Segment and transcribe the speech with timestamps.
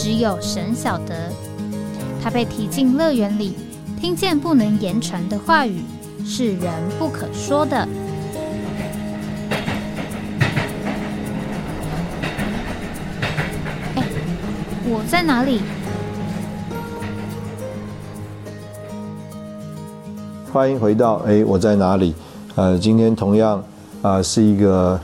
[0.00, 1.28] 只有神晓得，
[2.22, 3.56] 他被提进乐园里，
[4.00, 5.82] 听见不能言传的话语，
[6.24, 7.76] 是人不可说的。
[13.96, 14.04] 哎，
[14.84, 15.62] 我在哪里？
[20.52, 22.14] 欢迎回到哎，我在哪里？
[22.54, 23.60] 呃，今天同样
[24.00, 25.00] 啊是一个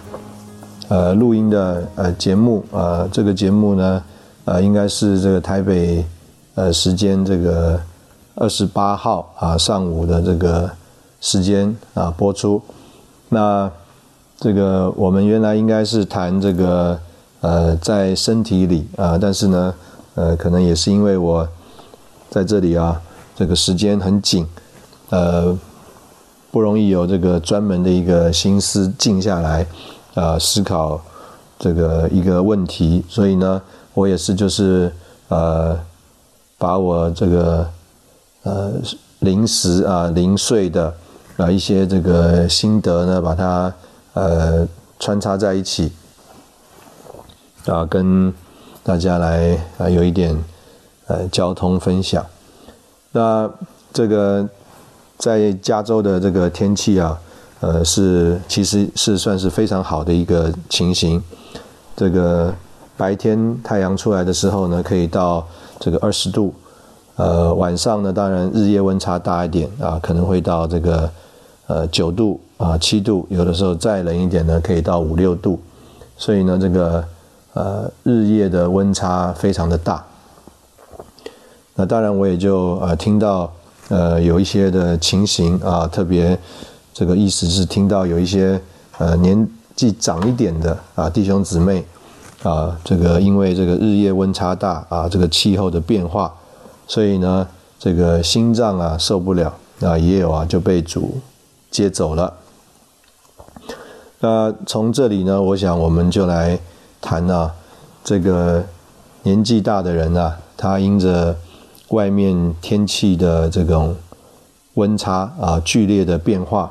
[0.86, 4.00] 呃录音的呃节目啊，这个节目呢。
[4.46, 6.04] 呃，应该是这个台北
[6.54, 7.80] 呃时间这个
[8.34, 10.70] 二十八号啊上午的这个
[11.18, 12.60] 时间啊播出。
[13.30, 13.70] 那
[14.38, 16.98] 这个我们原来应该是谈这个
[17.40, 19.74] 呃在身体里啊，但是呢
[20.14, 21.48] 呃可能也是因为我
[22.29, 23.01] 在这里啊
[23.34, 24.46] 这个时间很紧，
[25.08, 25.58] 呃
[26.51, 29.66] 不容易有这个专门的一个心思静下来
[30.12, 31.01] 啊思考
[31.58, 33.62] 这个一个问题，所以呢。
[33.95, 34.92] 我也是，就是
[35.28, 35.78] 呃，
[36.59, 37.70] 把我这个
[38.42, 38.73] 呃
[39.20, 40.92] 临时啊零碎的
[41.36, 43.73] 啊一些这个心得呢，把它
[44.14, 44.66] 呃
[44.98, 45.92] 穿插在一起
[47.66, 48.34] 啊，跟
[48.82, 50.36] 大家来啊有一点
[51.06, 52.26] 呃交通分享。
[53.12, 53.48] 那
[53.92, 54.45] 这个
[55.16, 57.16] 在加州的这个天气啊，
[57.60, 61.23] 呃是其实是算是非常好的一个情形，
[61.95, 62.52] 这个。
[62.96, 65.44] 白天太阳出来的时候呢，可以到
[65.81, 66.54] 这个二十度，
[67.16, 71.10] 呃，晚上呢，当然日夜温差大一点啊，可能会到这个
[71.66, 75.58] 呃九度啊七度，有的时候再冷一点呢，可以到五六度，
[76.16, 77.04] 所以呢，这个
[77.54, 80.04] 呃日夜的温差非常的大。
[81.74, 83.52] 那当然我也就呃听到
[83.88, 86.38] 呃有一些的情形啊，特别
[86.92, 88.60] 这个意思是听到有一些
[88.98, 91.84] 呃年纪长一点的啊弟兄姊妹。
[92.44, 96.31] 啊，这个因为这个日夜温差大啊，这个气候的变化，
[96.87, 101.21] 所以呢，这个心脏啊受不了啊，也有啊就被主
[101.71, 102.34] 接走了。
[104.21, 106.59] 那从这里呢，我想我们就来
[107.00, 107.50] 谈啊，
[108.05, 108.62] 这个
[109.22, 111.34] 年纪大的人啊，他因着
[111.88, 113.97] 外面天气的这种
[114.75, 116.71] 温差啊剧烈的变化，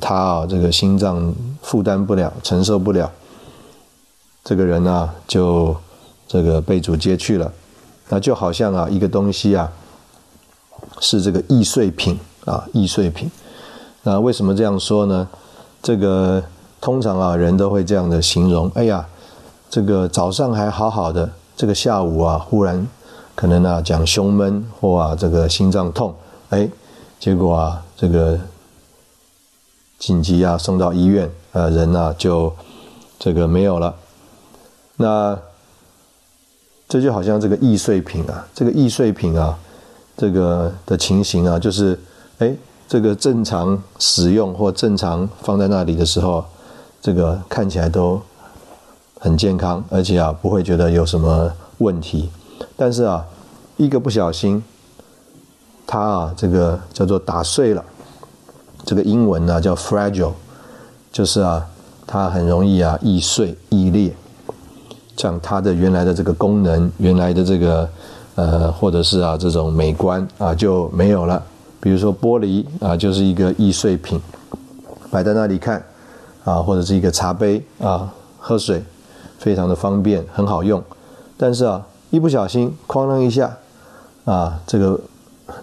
[0.00, 3.10] 他啊这个心脏负担不了，承受不了。
[4.50, 5.76] 这个人呢，就
[6.26, 7.52] 这个被主接去了，
[8.08, 9.70] 那就好像啊，一个东西啊，
[10.98, 13.30] 是这个易碎品啊，易碎品。
[14.02, 15.28] 那为什么这样说呢？
[15.80, 16.42] 这个
[16.80, 19.06] 通常啊，人都会这样的形容：哎呀，
[19.70, 22.84] 这个早上还好好的，这个下午啊，忽然
[23.36, 26.12] 可能啊，讲胸闷或啊，这个心脏痛，
[26.48, 26.68] 哎，
[27.20, 28.36] 结果啊，这个
[30.00, 32.52] 紧急啊，送到医院，呃，人呢就
[33.16, 33.94] 这个没有了。
[35.00, 35.34] 那
[36.86, 39.58] 这就好像这个易碎品啊，这个易碎品啊，
[40.14, 41.98] 这个的情形啊，就是
[42.36, 42.54] 哎，
[42.86, 46.44] 这个正常使用或正常放在那里的时候，
[47.00, 48.20] 这个看起来都
[49.18, 52.28] 很健康，而且啊不会觉得有什么问题。
[52.76, 53.24] 但是啊，
[53.78, 54.62] 一个不小心，
[55.86, 57.82] 它啊这个叫做打碎了，
[58.84, 60.34] 这个英文呢叫 fragile，
[61.10, 61.66] 就是啊
[62.06, 64.14] 它很容易啊易碎易裂。
[65.16, 67.88] 像它的原来的这个功能，原来的这个
[68.34, 71.42] 呃，或者是啊这种美观啊就没有了。
[71.80, 74.20] 比如说玻璃啊，就是一个易碎品，
[75.10, 75.82] 摆在那里看
[76.44, 78.82] 啊，或者是一个茶杯啊，喝水
[79.38, 80.82] 非常的方便，很好用。
[81.36, 83.56] 但是啊，一不小心哐啷一下
[84.26, 85.00] 啊，这个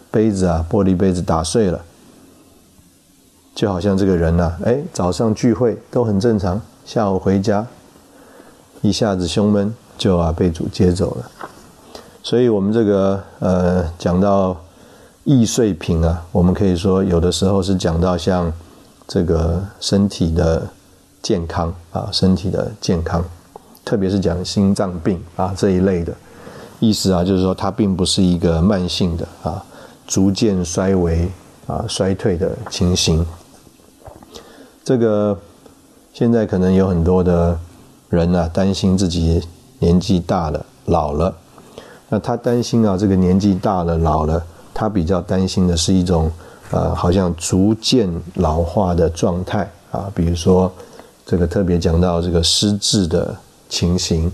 [0.09, 1.79] 杯子啊，玻璃杯子打碎了，
[3.53, 7.65] 就好像这个人呐，哎，早上聚会都很正常，下午回家。
[8.87, 11.29] 一下子胸闷就啊被主接走了，
[12.23, 14.55] 所以我们这个呃讲到
[15.25, 18.49] 易碎品啊，我们可以说有的时候是讲到像
[19.05, 20.65] 这个身体的
[21.21, 23.21] 健康啊，身体的健康，
[23.83, 26.13] 特别是讲心脏病啊这一类的
[26.79, 29.61] 意思啊，就是说它并不是一个慢性的啊，
[30.07, 31.29] 逐渐衰微
[31.67, 33.25] 啊衰退的情形。
[34.81, 35.37] 这个
[36.13, 37.59] 现在可能有很多的。
[38.09, 39.41] 人呢，担心自己
[39.79, 41.35] 年纪大了、老了，
[42.09, 44.41] 那他担心啊，这个年纪大了老了，
[44.73, 46.31] 他比较担心的是一种
[46.71, 50.71] 呃，好像逐渐老化的状态啊，比如说
[51.25, 53.35] 这个特别讲到这个失智的
[53.69, 54.31] 情形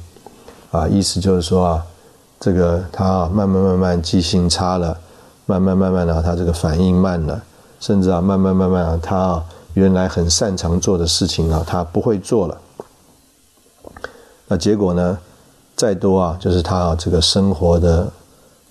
[0.71, 1.85] 啊，意思就是说啊，
[2.39, 4.97] 这个他啊慢慢慢慢记性差了，
[5.45, 7.41] 慢慢慢慢的他这个反应慢了，
[7.79, 9.43] 甚至啊慢慢慢慢啊他啊
[9.73, 12.57] 原来很擅长做的事情啊他不会做了，
[14.53, 15.17] 那结果呢？
[15.75, 18.07] 再多啊，就是他这个生活的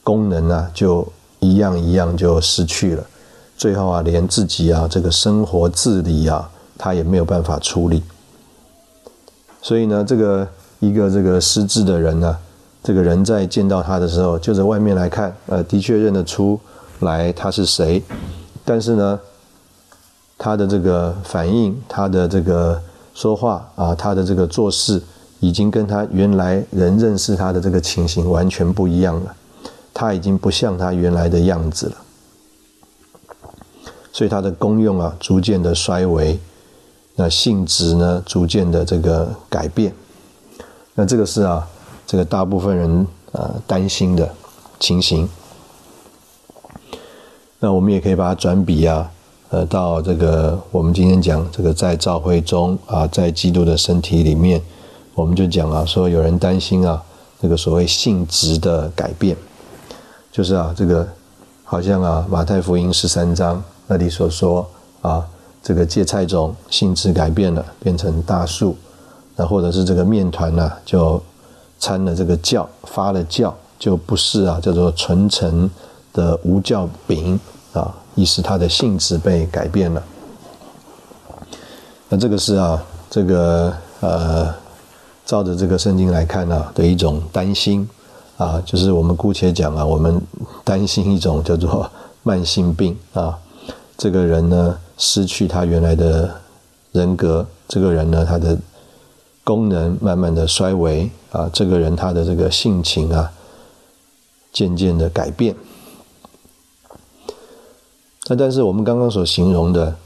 [0.04, 1.04] 功能啊，就
[1.40, 3.04] 一样一样就失去了。
[3.56, 6.48] 最后啊，连自己啊这个生活自理啊，
[6.78, 8.00] 他也没有办法处理。
[9.60, 10.46] 所以呢，这个
[10.78, 12.38] 一个这个失智的人呢，
[12.84, 16.60] 这个人在见到他的时候，就在外面来看，呃，的确认得出
[17.00, 18.00] 来他是谁，
[18.64, 19.18] 但是呢，
[20.38, 22.80] 他的这个反应，他的这个
[23.12, 25.02] 说话啊，他的这个做事。
[25.42, 29.34] 已经跟他原来人认识他的这个情形完全不一样了，
[29.92, 31.96] 他已经不像他原来的样子了，
[34.12, 36.38] 所以他的功用啊逐渐的衰微，
[37.16, 39.92] 那性质呢逐渐的这个改变，
[40.94, 41.68] 那这个是啊
[42.06, 44.32] 这个大部分人啊担心的
[44.78, 45.28] 情形。
[47.58, 49.10] 那我们也可以把它转比啊，
[49.50, 54.62] 呃到这个我们今天讲这个在教会中啊在基督的身体里面。
[55.14, 57.02] 我们就讲啊，说有人担心啊，
[57.40, 59.36] 这个所谓性质的改变，
[60.32, 61.06] 就是啊，这个
[61.64, 64.66] 好像啊，马太福音十三章那里所说
[65.02, 65.22] 啊，
[65.62, 68.74] 这个芥菜种性质改变了，变成大树，
[69.36, 71.22] 那或者是这个面团呢，就
[71.78, 75.68] 掺了这个酵，发了酵，就不是啊，叫做纯成
[76.14, 77.38] 的无酵饼
[77.74, 80.02] 啊，意思它的性质被改变了。
[82.08, 83.70] 那这个是啊，这个
[84.00, 84.61] 呃。
[85.32, 87.88] 照着这个圣经来看呢，的一种担心
[88.36, 90.20] 啊，就是我们姑且讲啊，我们
[90.62, 91.90] 担心一种叫做
[92.22, 93.38] 慢性病啊，
[93.96, 96.30] 这个人呢失去他原来的
[96.92, 98.58] 人格，这个人呢他的
[99.42, 103.32] 功能慢慢的衰微啊，这个人他的这个性情啊
[104.52, 105.56] 渐渐的改变。
[108.28, 109.96] 那但是我们刚刚所形容的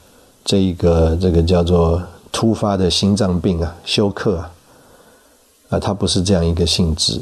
[0.45, 2.01] 这一个这个叫做
[2.31, 4.53] 突发的心脏病啊，休克啊。
[5.69, 7.21] 啊，它不是这样一个性质，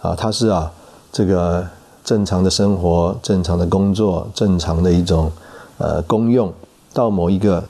[0.00, 0.72] 啊，它是啊，
[1.12, 1.66] 这个
[2.02, 5.30] 正常的生活、正常的工作、正常的一种
[5.76, 6.50] 呃功用，
[6.94, 7.62] 到某一个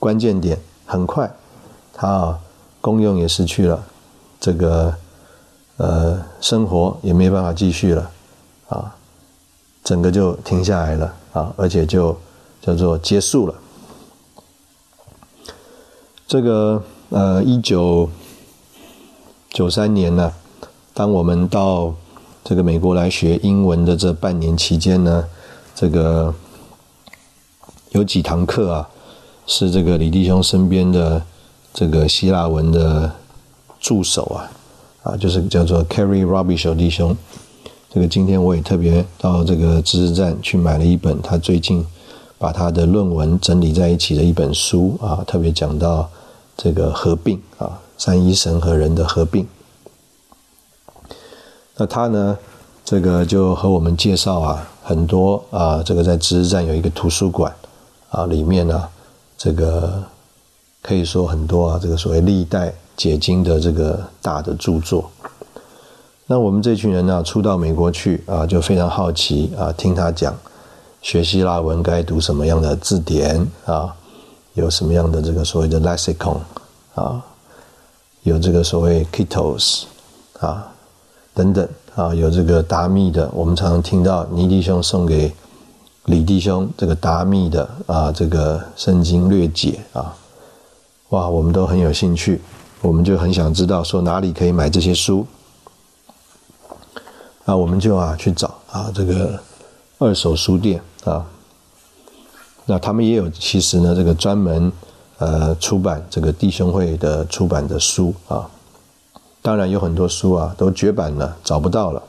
[0.00, 1.32] 关键点，很快，
[1.94, 2.38] 它啊
[2.80, 3.80] 功用也失去了，
[4.40, 4.92] 这个
[5.76, 8.10] 呃生活也没办法继续了，
[8.68, 8.96] 啊，
[9.84, 12.16] 整个就停下来了啊，而且就
[12.60, 13.54] 叫做结束了。
[16.26, 18.10] 这个呃一九。
[19.56, 20.30] 九三年呢，
[20.92, 21.94] 当我们到
[22.44, 25.24] 这个美国来学英文的这半年期间呢，
[25.74, 26.34] 这个
[27.92, 28.88] 有几堂课啊，
[29.46, 31.22] 是这个李弟兄身边的
[31.72, 33.10] 这个希腊文的
[33.80, 34.52] 助手啊，
[35.04, 37.16] 啊，就是叫做 Carry Robbie 小弟兄。
[37.90, 41.82] 这个今天我也特别到这个知识站去买了一本他最近
[42.36, 46.06] 把他的论文整理在一起的一本书啊，特别讲到
[46.58, 47.80] 这个合并啊。
[47.98, 49.46] 三一神和人的合并，
[51.76, 52.38] 那他呢？
[52.84, 57.52] 这个就和我们介绍啊，很多啊，这个在知识站有一个图书馆
[58.10, 58.88] 啊，里面呢，
[59.36, 60.04] 这个
[60.82, 65.10] 可以说很多啊，这个所谓历代解经的这个大的著作。
[66.26, 70.32] 那我们这群人呢，初到美国去啊，就非常好奇啊，听他讲
[71.02, 73.92] 学希腊文该读什么样的字典啊，
[74.54, 76.38] 有什么样的这个所谓的 lexicon
[76.94, 77.20] 啊。
[78.26, 79.84] 有这个所谓 Kitos
[80.40, 80.66] 啊，
[81.32, 85.32] 等等啊，有这个达密的，我们常常听到尼弟兄送给
[86.06, 90.12] 李弟兄这个达密的啊，这个圣经略解啊，
[91.10, 92.42] 哇，我们都很有兴趣，
[92.80, 95.24] 我们就很想知道说哪里可以买这些书，
[97.44, 99.38] 那我们就啊去找啊这个
[99.98, 101.24] 二手书店啊，
[102.64, 104.72] 那他们也有其实呢这个专门。
[105.18, 108.46] 呃，出版这个弟兄会的出版的书啊，
[109.40, 112.02] 当然有很多书啊都绝版了，找不到了。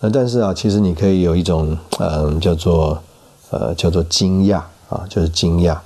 [0.00, 3.00] 那但是啊，其实你可以有一种嗯，叫做
[3.50, 5.78] 呃，叫做惊讶啊，就是惊讶，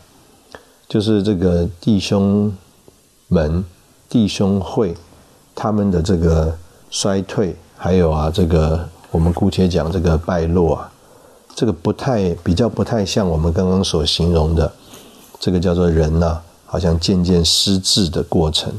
[0.89, 2.51] 就是这个弟兄
[3.29, 3.65] 们、
[4.09, 4.95] 弟兄会
[5.55, 6.57] 他们的这个
[6.91, 10.91] 衰退，还有啊，这个我们姑且讲这个败落啊。
[11.55, 14.73] 这个不太比较不太像我们刚刚所形容的，
[15.39, 18.73] 这个叫做人呐，好像渐渐失智的过程。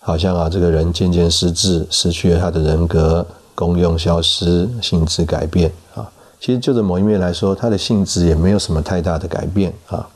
[0.00, 3.24] 好像啊，这个人渐渐失智，失去了他的人格，
[3.54, 6.10] 功用消失，性质改变啊。
[6.40, 10.08] 其实就着某一面来说，他的性质也没有什么太大的改变啊。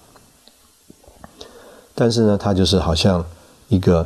[1.95, 3.25] 但是呢，他就是好像
[3.69, 4.05] 一个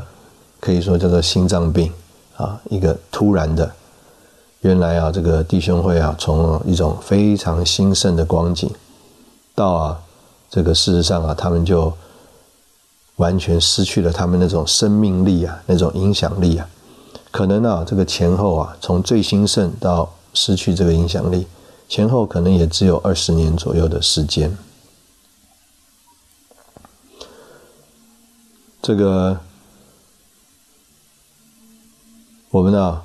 [0.61, 1.90] 可以说叫做心脏病
[2.37, 3.73] 啊，一个突然的。
[4.62, 8.68] 原来啊，这个弟兄会啊，从一种非常兴盛的光景，
[9.54, 10.00] 到啊，
[10.50, 11.92] 这个事实上啊，他们就
[13.16, 16.68] 完全失去了他们那种生命力啊，那种影响力啊。
[17.30, 21.46] 可能啊，这个前后啊，从最兴盛到失去这个影响力，
[21.88, 24.58] 前后可能也只有二十年左右的时间。
[28.82, 29.38] 这个
[32.50, 33.02] 我们呢？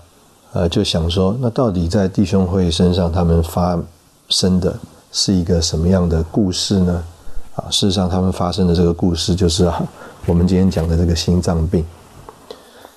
[0.54, 3.78] 呃，就想说，那到底在弟兄会身上，他们发
[4.30, 4.78] 生的
[5.12, 7.04] 是一个什么样的故事呢？
[7.56, 9.82] 啊，事实上，他们发生的这个故事就是啊，
[10.28, 11.84] 我们今天讲的这个心脏病。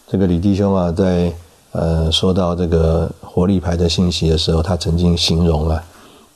[0.07, 1.33] 这个李弟兄啊，在
[1.73, 5.83] 呃说到这个活力牌的信息的时候，他曾经形容啊，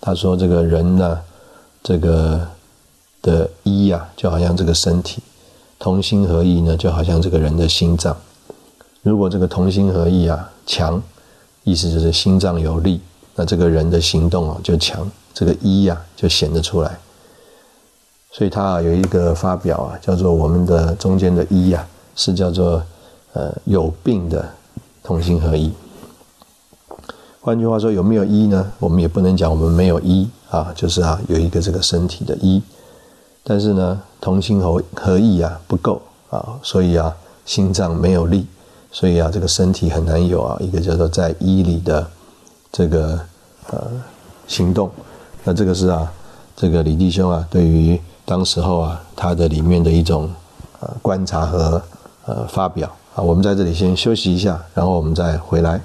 [0.00, 1.18] 他说这个人呢，
[1.82, 2.40] 这个
[3.20, 5.22] 的一呀，就好像这个身体
[5.78, 8.16] 同心合意呢，就好像这个人的心脏。
[9.02, 11.02] 如果这个同心合意啊强，
[11.64, 13.00] 意思就是心脏有力，
[13.34, 16.96] 那这个人的行动啊就强，这个一呀就显得出来。
[18.30, 21.84] 所以他啊有一个发表啊，叫做我们的中间的一呀
[22.14, 22.80] 是叫做
[23.32, 24.48] 呃有病的
[25.02, 25.72] 同心合一。
[27.40, 28.70] 换句话说，有没有一呢？
[28.78, 32.62] 我们也不能讲我们没有一啊，就是啊有一个这个身体的一，
[33.42, 36.00] 但是呢同心合合意啊不够
[36.30, 37.12] 啊，所以啊
[37.44, 38.46] 心脏没有力。
[38.92, 42.06] 所以啊，这个身体很难有啊一个叫做在医里的
[42.72, 43.20] 这个
[43.70, 43.90] 呃
[44.46, 44.90] 行动。
[45.44, 46.12] 那这个是啊，
[46.56, 50.30] 这个李弟兄啊，对于当时候啊他的里面的一种
[50.80, 51.80] 呃观察和
[52.26, 55.80] 呃发表啊，我们在这里先休息一下，然后我们再回来。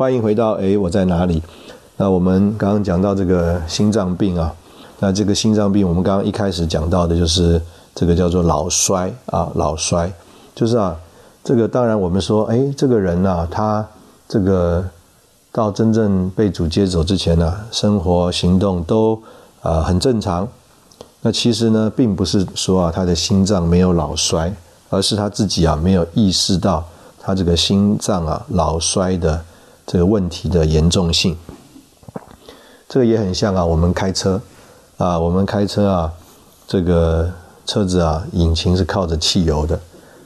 [0.00, 1.42] 欢迎回到哎，我在哪里？
[1.98, 4.50] 那我们刚刚讲到这个心脏病啊，
[4.98, 7.60] 那这个心脏病，我们刚刚一开始讲到的就是
[7.94, 10.10] 这个叫做老衰啊，老衰，
[10.54, 10.96] 就是啊，
[11.44, 13.86] 这个当然我们说，哎，这个人呐，他
[14.26, 14.82] 这个
[15.52, 19.20] 到真正被主接走之前呢，生活行动都
[19.60, 20.48] 啊很正常。
[21.20, 24.50] 那其实呢，并不是说啊他的心脏没有老衰，
[24.88, 26.82] 而是他自己啊没有意识到
[27.20, 29.44] 他这个心脏啊老衰的。
[29.90, 31.36] 这个问题的严重性，
[32.88, 34.40] 这个也很像啊，我们开车。
[34.98, 36.12] 啊，我们开车啊，
[36.64, 37.28] 这个
[37.66, 39.76] 车子啊，引擎是靠着汽油的，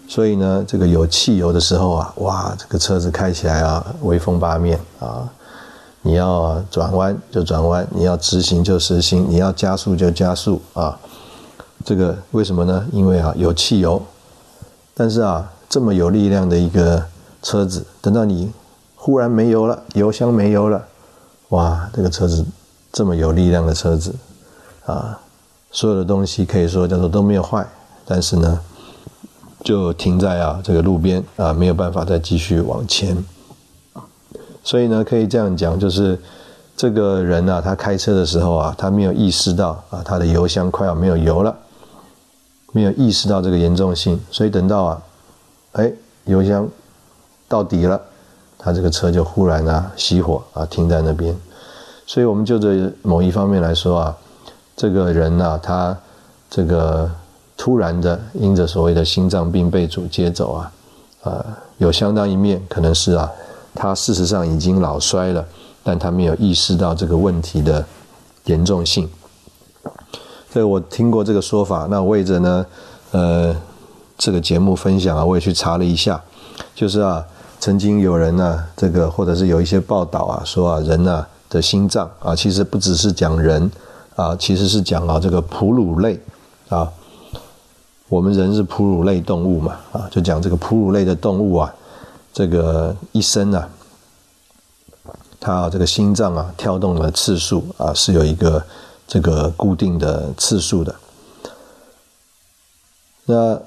[0.07, 4.79] 所以呢，这个有汽油的时候啊，哇，这个车子开起来啊，威风八面。
[5.01, 5.27] 啊，
[6.03, 10.61] 你要转弯就转弯，你要直行就直行，你要加速就加速。
[10.75, 11.01] 啊，
[11.87, 12.87] 这个为什么呢？
[12.93, 14.03] 因为啊，有汽油，
[14.93, 17.03] 但是啊，这么有力量的一个
[17.43, 18.53] 车子，等到你。
[19.05, 20.83] 忽然没油了，油箱没油了，
[21.51, 21.91] 哇！
[21.93, 22.43] 这个车子
[22.91, 24.15] 这么有力量的车子，
[24.87, 25.21] 啊，
[25.71, 27.67] 所有的东西可以说叫做都没有坏，
[28.07, 28.59] 但是呢，
[29.63, 33.23] 就停在啊这个路边啊，没有办法再继续往前。
[34.63, 36.19] 所以呢，可以这样讲，就是
[36.75, 41.55] 这个人啊，他开车的时候啊，他没有意识到啊，他的油箱快要没有油了，
[42.73, 45.03] 没有意识到这个严重性，所以等到啊，
[45.73, 45.93] 哎，
[46.25, 46.67] 油箱
[47.47, 48.01] 到底了。
[48.65, 51.37] 他这个车就忽然啊熄火啊停在那边，
[52.07, 54.17] 所以我们就这某一方面来说啊，
[54.75, 55.95] 这个人呐他
[56.49, 57.11] 这个
[57.59, 60.73] 突然的因着所谓的心脏病被主接走啊，
[61.25, 61.45] 呃
[61.77, 63.31] 有相当一面可能是啊
[63.75, 65.45] 他事实上已经老衰了，
[65.83, 67.85] 但他没有意识到这个问题的
[68.47, 69.07] 严重性。
[70.51, 72.67] 这个我听过这个说法，那为着呢
[73.11, 73.55] 呃
[74.17, 76.19] 这个节目分享啊，我也去查了一下，
[76.75, 77.23] 就是啊。
[77.65, 83.71] 曾经有人呢，这个或者是有一些报道啊，说啊，人呢的心脏啊，其实不只是讲人
[84.17, 86.21] 啊，其实是讲啊这个哺乳类
[86.69, 86.93] 啊，
[88.11, 91.75] 我们人是哺乳类动物嘛啊，就讲这个哺乳类的动物啊，
[92.35, 93.67] 这个一生啊，
[95.41, 98.63] 它这个心脏啊跳动的次数啊是有一个
[99.09, 100.95] 这个固定的次数的，
[103.25, 103.59] 那。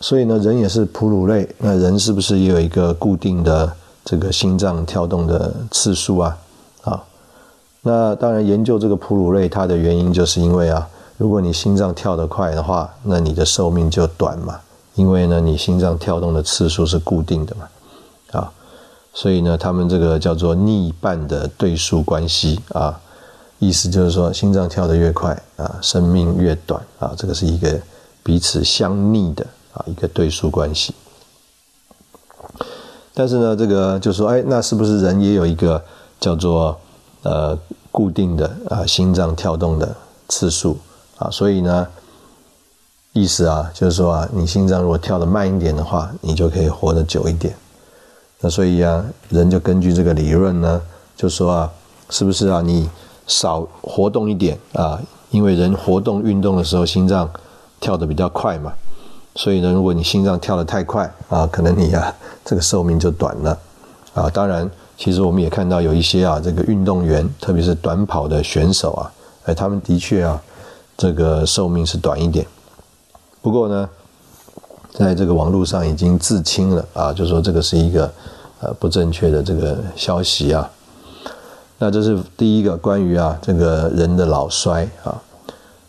[0.00, 3.72] 所以呢，人也是哺乳类，那人是不是也有一个固定的
[4.04, 6.36] 这个心脏跳动的次数啊？
[6.82, 7.02] 啊，
[7.82, 10.86] 那当然研究这个哺乳类，它的原因就是因为啊，
[11.16, 14.60] 如果你心脏跳得快的话，那你的寿命就短嘛，
[14.94, 17.68] 因为呢，你心脏跳动的次数是固定的嘛。
[18.32, 18.52] 啊，
[19.14, 23.00] 所以呢，他们这个叫做逆半的对数关系啊，
[23.58, 27.80] 意思就是说，心脏跳得越快啊，生命越短啊，这个是一个
[28.22, 30.94] 彼此相逆的啊一个对数关系。
[33.14, 35.82] 但是呢，这个就说，哎，那是不是人也有一个
[36.20, 36.78] 叫做
[37.22, 37.56] 呃
[37.90, 39.94] 固定的啊心脏跳动的
[40.28, 40.76] 次数
[41.16, 41.30] 啊？
[41.30, 41.86] 所以呢，
[43.14, 47.56] 意思啊，就是说啊，你心脏如果跳得慢一点的话，你就可以活得久一点。
[48.40, 50.82] 那所以啊，人就根据这个理论呢，
[51.16, 51.72] 就说啊，
[52.10, 52.86] 是不是啊，你
[53.26, 55.00] 少活动一点啊？
[55.30, 57.28] 因为人活动运动的时候，心脏
[57.80, 58.74] 跳得比较快嘛。
[59.36, 62.12] 所以呢，如果你心脏跳得太快啊，可能你啊
[62.42, 63.58] 这个寿命就短了
[64.14, 64.30] 啊。
[64.30, 69.12] 当然，其实我们也看到有一些啊这个运动员，特别是短跑的选手啊，
[69.44, 70.42] 哎，他们的确啊
[70.96, 72.46] 这个寿命是短一点。
[73.42, 73.88] 不过呢，
[74.94, 78.10] 在这个网络上已经自清了啊，就说这个是一个
[78.60, 80.68] 呃不正确的这个消息啊。
[81.78, 85.22] 那这是第一个关于啊这个人的老衰啊。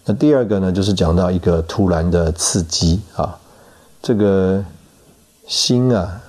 [0.09, 3.37] 那第二个呢，就是讲到一个突然的刺激啊，
[4.01, 4.63] 这个
[5.45, 6.21] 心啊，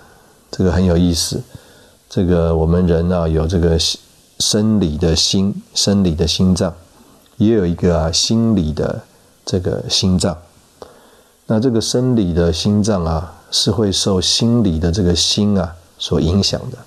[0.51, 1.41] 这个很有意思。
[2.11, 3.79] 这个我们人啊，有这个
[4.41, 6.75] 生理的心，生理的心脏，
[7.37, 9.01] 也有一个啊心理的
[9.47, 10.37] 这个心脏。
[11.47, 16.79] 那这个生理的心脏啊，是会受心理的这个心啊所影响的。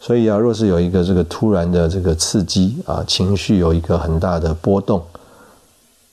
[0.00, 5.02] 所以啊，若是有一个这个突然的这个刺激啊，情绪有一个很大的波动。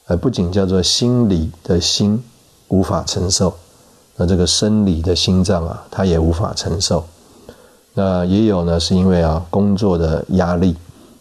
[0.08, 2.22] 呃，不仅叫做心理的心
[2.68, 3.54] 无法承受，
[4.18, 7.06] 那这个生理的心脏啊，它也无法承受。
[7.94, 10.76] 那也有呢，是因为啊，工作的压力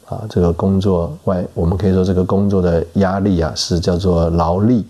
[0.07, 4.85] 啊，这个工作外，我们可以说这个工作的压力啊，是叫做劳力。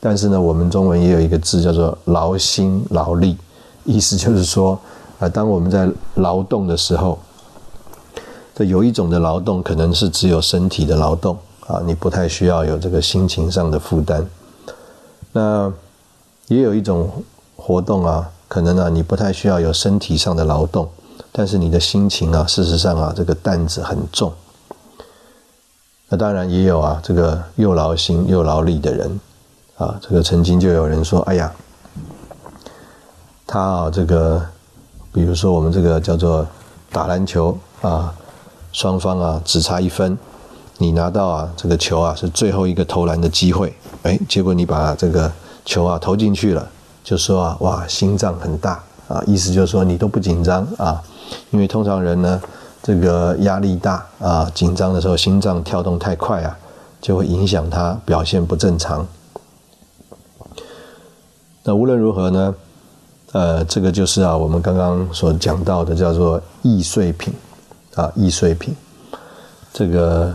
[0.00, 3.38] 但是呢，我们中文也有一个字叫做劳心劳力，
[3.84, 4.78] 意思就是说，
[5.18, 7.18] 啊，当我们在劳动的时候，
[8.54, 11.38] 这有一种的劳动可能是只有身体的劳动。
[11.66, 14.26] 啊，你不太需要有这个心情上的负担。
[15.32, 15.72] 那
[16.48, 17.10] 也有一种
[17.56, 20.88] 活动啊，可能啊，你不太需要有身体上的劳动，
[21.32, 24.32] 但是你的心情啊，事实上啊，这个担子很重。
[26.10, 29.20] 那当然也有啊，这个又劳心又劳力的人
[29.78, 31.50] 啊，这个曾经就有人说，哎呀，
[33.46, 34.44] 他啊，这个
[35.12, 36.46] 比如说我们这个叫做
[36.92, 38.14] 打篮球啊，
[38.70, 40.16] 双方啊只差一分。
[40.78, 45.30] 你拿到啊，这个球啊是最后一个投篮的机会，哎，结果你把这个
[45.64, 46.68] 球啊投进去了，
[47.04, 51.00] 就说啊，哇，心脏很大啊，意思就是说你都不紧张啊，
[51.50, 52.42] 因为通常人呢，
[52.82, 56.58] 这个压力大啊，紧张的时候心脏跳动太快啊，
[57.00, 59.06] 就会影响他表现不正常。
[61.62, 62.54] 那无论如何呢，
[63.30, 67.32] 呃，这个就是啊，我们刚刚所讲到的叫做易碎品
[67.94, 68.74] 啊，易碎品，
[69.72, 70.34] 这个。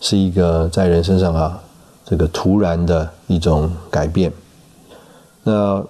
[0.00, 1.60] 是一个在人身上啊，
[2.04, 4.32] 这个突然的一种改变。
[5.44, 5.84] 那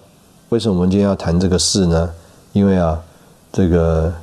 [0.49, 2.09] 为什么我们今天要谈这个事呢？
[2.51, 3.01] 因为啊，
[3.53, 4.13] 这个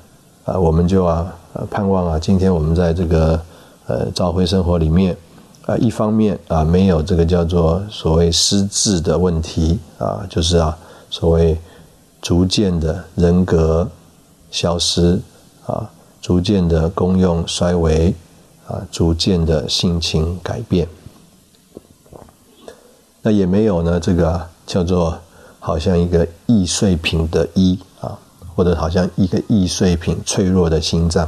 [0.44, 1.34] 啊，我们就啊，
[1.70, 3.40] 盼望啊，今天我们在这个
[3.86, 5.16] 呃召会生活里面
[5.64, 10.76] 啊，一方面啊，没有这个叫做所谓失智的问题啊，就是啊，
[11.08, 11.58] 所谓
[12.20, 13.88] 逐渐的人格
[14.50, 15.18] 消失
[15.66, 15.88] 啊，
[16.20, 18.14] 逐渐的功用衰微。
[18.68, 20.86] 啊，逐渐的性情改变，
[23.22, 23.98] 那也没有呢。
[23.98, 25.18] 这个叫做
[25.58, 28.18] 好像一个易碎品的一啊，
[28.54, 31.26] 或者好像一个易碎品脆弱的心脏。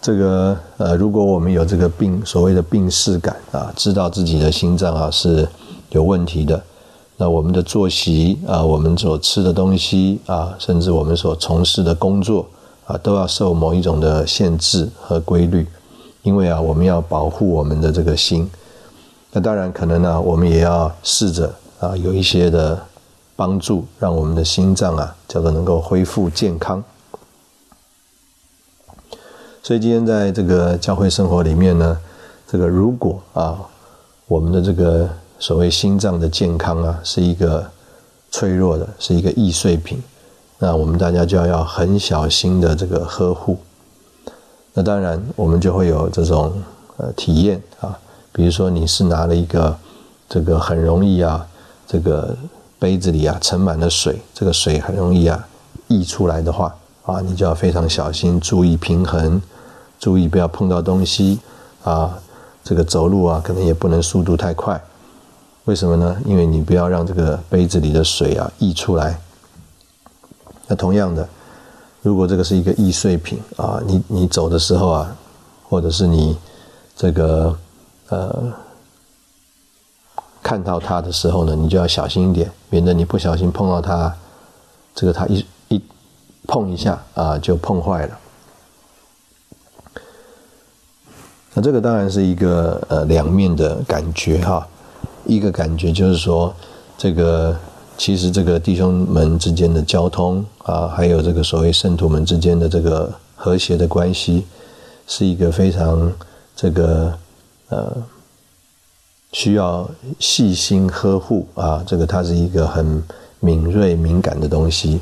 [0.00, 5.46] 这个呃，如果我们有这个病，所谓的病逝感啊，知道自己的心脏啊是
[5.90, 6.62] 有问题的，
[7.18, 12.48] 那我们的作息啊，我们所吃的东西啊，甚至我们所从事的工作。
[12.90, 15.64] 啊，都要受某一种的限制和规律，
[16.22, 18.50] 因为啊，我们要保护我们的这个心。
[19.30, 22.76] 那当然可能呢，我们也要试着啊，有一些的
[23.36, 26.82] 帮助，让我们的心脏啊，叫做能够恢复健康。
[29.62, 31.96] 所以今天在这个教会生活里面呢，
[32.48, 33.56] 这个如果啊，
[34.26, 37.64] 我们的这个所谓心脏的健康啊，是一个
[38.32, 40.02] 脆弱的，是一个易碎品。
[40.62, 43.56] 那我们大家就要要很小心的这个呵护。
[44.74, 46.52] 那当然，我们就会有这种
[46.98, 47.98] 呃体验啊，
[48.30, 49.74] 比如说你是拿了一个
[50.28, 51.46] 这个很容易啊，
[51.86, 52.36] 这个
[52.78, 55.48] 杯子里啊盛满了水，这个水很容易啊
[55.88, 59.40] 溢出来的话啊，你就要非常小心，注意平衡，
[59.98, 61.40] 注意不要碰到东西
[61.82, 62.18] 啊。
[62.62, 64.78] 这个走路啊，可能也不能速度太快。
[65.64, 66.16] 为什么呢？
[66.26, 69.18] 因为你不要让这个杯子里的水啊溢出来。
[70.70, 71.28] 那同样的，
[72.00, 75.16] 如果这个是一个易碎品啊，你你走的时候啊，
[75.68, 76.38] 或者是你
[76.94, 77.58] 这个
[78.08, 78.52] 呃
[80.40, 84.14] 看到它的时候呢，你就要小心一点，免得你不小心碰到它，
[84.94, 85.82] 这个它一一
[86.46, 88.18] 碰一下啊，就碰坏了。
[91.52, 94.64] 那这个当然是一个呃两面的感觉哈，
[95.24, 96.54] 一个感觉就是说，
[96.96, 97.58] 这个
[98.00, 104.46] 其实这个弟兄们之间的交通啊，还有这个所谓圣徒们之间的这个和谐的关系，
[105.06, 106.10] 是一个非常
[106.56, 107.12] 这个
[107.68, 107.94] 呃
[109.32, 109.86] 需要
[110.18, 113.02] 细心呵护啊，这个它是一个很
[113.38, 114.98] 敏锐敏感的东西，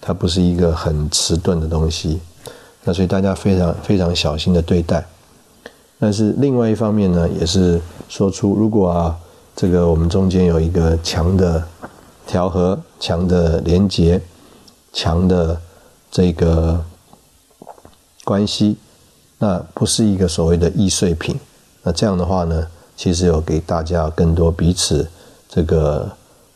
[0.00, 2.20] 它不是一个很迟钝的东西，
[2.84, 5.04] 那所以大家非常非常小心的对待。
[5.98, 9.18] 但是另外一方面呢，也是说出，如果啊，
[9.56, 11.60] 这个我们中间有一个强的
[12.32, 14.18] 调和、强的连接、
[14.90, 15.60] 强的
[16.10, 16.82] 这个
[18.24, 18.78] 关系，
[19.36, 21.38] 那不是一个所谓的易碎品。
[21.82, 22.66] 那这样的话呢，
[22.96, 25.06] 其实有给大家更多彼此
[25.46, 26.10] 这个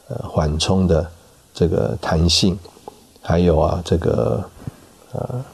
[0.09, 1.07] 呃缓冲的
[1.53, 2.59] 这个弹性，
[3.21, 4.43] 还有啊，这个
[5.13, 5.45] 呃，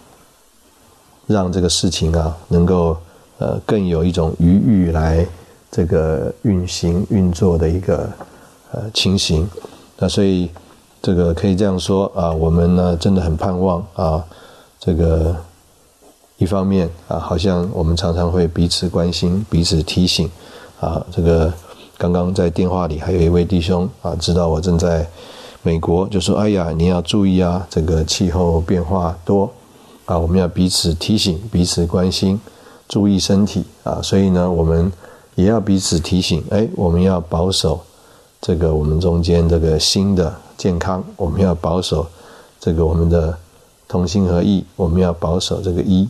[1.26, 2.96] 让这个事情啊能够。
[3.38, 5.26] 呃，更有一种余裕来
[5.68, 8.08] 这个运行运作的一个
[8.70, 9.50] 呃情形，
[10.03, 10.51] 那所以
[11.01, 14.25] 这个可以这样说啊，我们呢真的很盼望啊，
[14.81, 15.37] 这个
[16.38, 20.29] 一方面啊，好像我们常常会彼此关心、彼此提醒
[20.81, 21.53] 啊，这个
[21.97, 25.09] 刚刚在电话里还有一位弟兄啊，知道我正在
[25.62, 29.49] 美国，就说：“哎呀，你要注意啊，这个气候变化多
[30.07, 32.41] 啊，我们要彼此提醒、彼此关心。”
[32.91, 34.93] 注意身体啊，所以呢，我们
[35.37, 36.43] 也要彼此提醒。
[36.51, 37.81] 哎，我们要保守
[38.42, 42.05] 这个我们中间这个心的健康，我们要保守
[42.59, 43.35] 这个我们的
[43.87, 46.09] 同心合意，我们要保守这个一。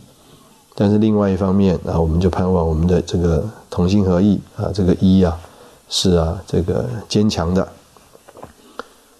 [0.73, 5.39] 但是另外一方面啊，我们就盼望我们的这个同心合意啊，这个一啊，
[5.87, 7.67] 是啊，这个坚强的。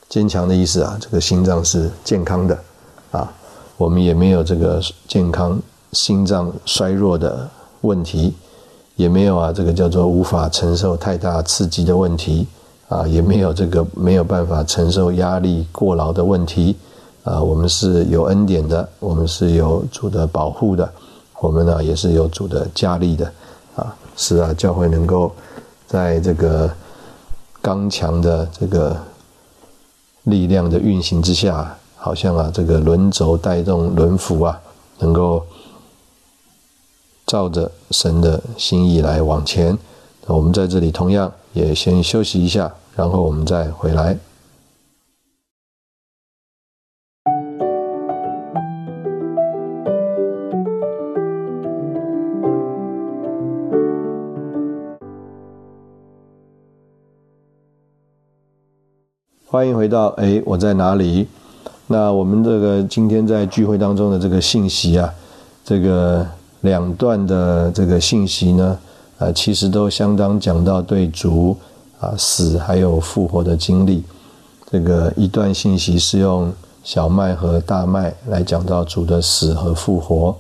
[0.10, 2.58] 坚强的意思啊，这个心脏是健康的
[3.12, 3.32] 啊，
[3.78, 5.58] 我们也没有这个健康。
[5.92, 7.48] 心脏衰弱的
[7.82, 8.34] 问题，
[8.96, 12.48] 也没有啊，这个叫做无法承受太大刺激的问题
[12.94, 16.76] 啊，也没有这个没有办法承受压力过劳的问题
[17.24, 17.42] 啊。
[17.42, 20.88] 我们是有恩典的，我们是有主的保护的，
[21.40, 23.26] 我们呢也是有主的加力的
[23.76, 23.96] 啊。
[24.16, 25.32] 是啊，教会能够
[25.88, 26.70] 在这个
[27.62, 28.96] 刚强的这个
[30.24, 34.62] 力量的运行之下，好像啊，这个轮轴带动轮辐啊，
[35.00, 35.44] 能够。
[37.26, 39.76] 照着神的心意来往前，
[40.28, 44.18] 我们在这里同样也先休息一下，然后我们再回来。
[59.46, 61.28] 欢迎回到哎，我在哪里？
[61.88, 65.14] 那我们这个今天在聚会当中的这个信息啊，
[65.64, 66.26] 这个。
[66.64, 68.80] 两段的这个信息呢，
[69.18, 71.58] 呃，其实都相当讲到对主
[72.04, 74.04] 啊死还有复活的经历。
[74.70, 76.52] 这个一段信息是用
[76.84, 80.36] 小麦和大麦来讲到主的死和复活，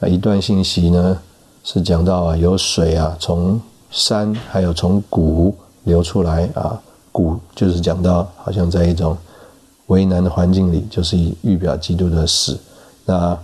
[0.00, 1.16] 那一段信息呢
[1.62, 6.80] 是讲到啊有水啊从山还有从谷流出来啊，
[7.12, 9.16] 谷就是讲到好像在一种
[9.86, 12.58] 为难的环境里，就是以预表基督的死。
[13.04, 13.38] 那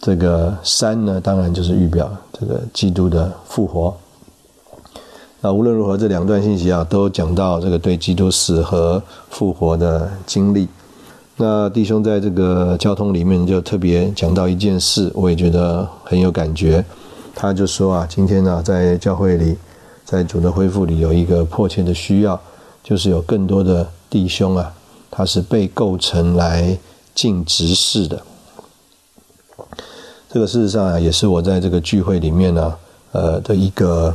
[0.00, 3.96] 这个山呢，当然就是预表这个基督的复活。
[5.40, 10.66] 那无论如何，这两段信息啊，都讲到这个对基督死和复活的经历。
[11.36, 16.84] 那弟兄在这个交通里面就特别讲到一件事，我也觉得很有感觉。
[17.36, 19.56] 他就说啊，今天呢，在教会里，
[20.04, 22.40] 在主的恢复里，有一个迫切的需要，
[22.82, 24.72] 就是有更多的弟兄啊，
[25.08, 26.76] 他是被构成来
[27.14, 28.20] 尽职事的。
[30.28, 32.74] 这个事实上啊，也是我在这个聚会里面呢，
[33.12, 34.12] 呃的一个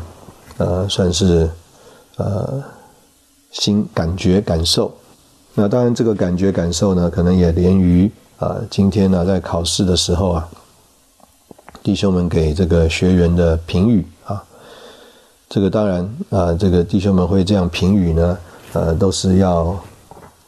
[0.57, 1.49] 呃，算是
[2.17, 2.63] 呃
[3.51, 4.93] 心感觉感受。
[5.55, 10.49] 那当然，这个感觉感受呢，可能也连于啊，今天呢，在考试的时候啊，
[11.83, 14.43] 弟兄们给这个学员的评语啊，
[15.47, 18.37] 这个当然啊，这个弟兄们会这样评语呢，
[18.73, 19.79] 呃，都是要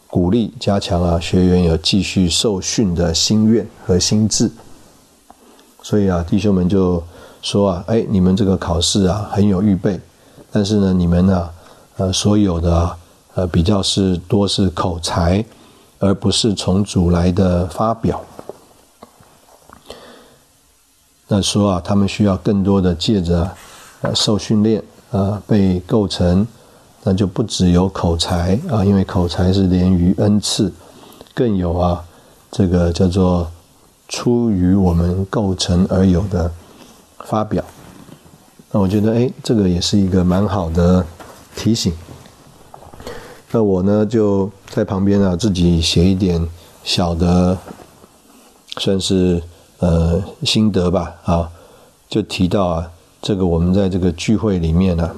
[0.07, 4.49] 鼓励加强啊，学员有继续受训的心愿和心智。
[5.83, 7.03] 所以啊，弟兄们就
[7.45, 9.99] 说啊，哎，你们这个考试啊很有预备，
[10.51, 11.47] 但是呢，你们呢，
[11.97, 12.97] 呃，所有的
[13.35, 15.45] 呃比较是多是口才，
[15.99, 18.19] 而不是从主来的发表。
[21.27, 23.47] 那说啊，他们需要更多的借着
[24.01, 24.81] 呃受训练
[25.11, 26.47] 啊，被构成，
[27.03, 30.73] 那就不只有口才啊，因为口才是连于恩赐，
[31.35, 32.03] 更有啊
[32.49, 33.47] 这个叫做
[34.09, 36.51] 出于我们构成而有的
[37.25, 37.63] 发表。
[38.71, 41.05] 那我觉得哎，这个也是一个蛮好的
[41.55, 41.93] 提醒。
[43.51, 46.47] 那我呢就在旁边啊，自己写一点
[46.83, 47.57] 小的，
[48.77, 49.43] 算是。
[49.79, 51.51] 呃，心得吧，啊，
[52.07, 55.11] 就提到啊，这个我们在这个聚会里面呢，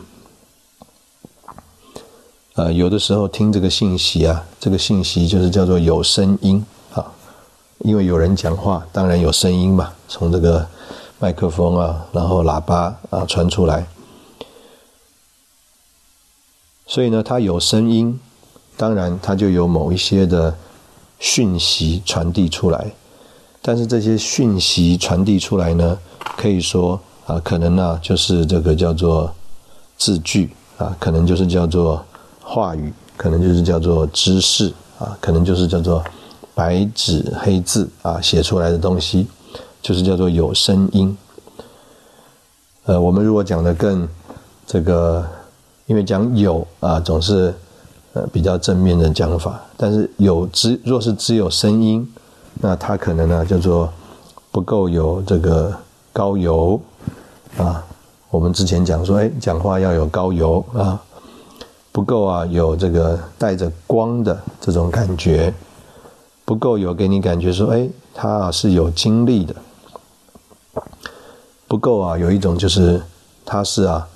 [2.56, 7.06] 呃，有的时候听这个信息啊，这个信息就是叫做有声音啊，
[7.80, 10.68] 因为有人讲话，当然有声音嘛，从这个
[11.20, 13.88] 麦克风啊，然后喇叭啊传出来，
[16.86, 18.20] 所以呢，它有声音，
[18.76, 20.56] 当然它就有某一些的
[21.20, 22.92] 讯息传递出来。
[23.64, 25.98] 但是这些讯息传递出来呢，
[26.38, 29.34] 可以说啊，可能呢就是这个叫做
[29.98, 32.06] 字句啊，可能就是叫做
[32.44, 36.04] 话语，可能就是叫做知识啊，可能就是叫做
[36.54, 39.28] 白纸黑字啊写出来的东西，
[39.82, 41.18] 就是叫做有声音。
[42.86, 44.08] 呃，我们如果讲的更
[44.66, 45.26] 这个，
[45.86, 47.54] 因为讲有啊，总是
[48.14, 52.08] 呃比较正面的讲法，但是有只若是只有声音。
[52.60, 53.88] 那他可能呢叫做
[54.52, 55.72] 不够有这个
[56.12, 56.82] 高油
[57.56, 57.86] 啊，
[58.32, 61.00] 我们之前讲说，哎，讲话要有高油啊，
[61.92, 65.54] 不够啊，有这个带着光的这种感觉，
[66.46, 69.56] 不够有给你感觉说，哎，他啊是有经历的，
[71.68, 73.02] 不够啊，有一种就是
[73.46, 74.08] 他是啊，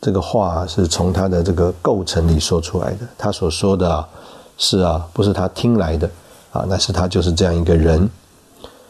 [0.00, 4.08] 这个话是从他的这个构成里说出来的，他所说的啊
[4.56, 6.10] 是啊，不是他听来的。
[6.50, 8.08] 啊，那是他就是这样一个人，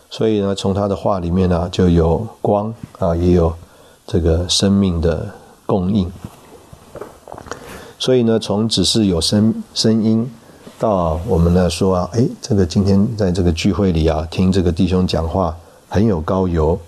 [0.09, 3.53] 所以呢，从他的话里面呢，就有光啊，也有
[4.07, 5.27] 这个生命的
[5.67, 6.09] 供应。
[7.99, 10.31] 所以呢，从只是有声声音，
[10.79, 15.55] 到我们呢说啊，哎，这个今天在这个聚会里啊，听这个弟兄讲话
[15.89, 16.79] 很有高油，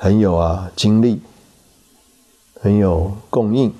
[0.00, 1.20] 很有啊精力，
[2.60, 3.74] 很有供应，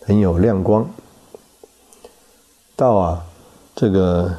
[0.00, 0.88] 很有亮光，
[2.74, 3.24] 到啊。
[3.76, 4.34] 这个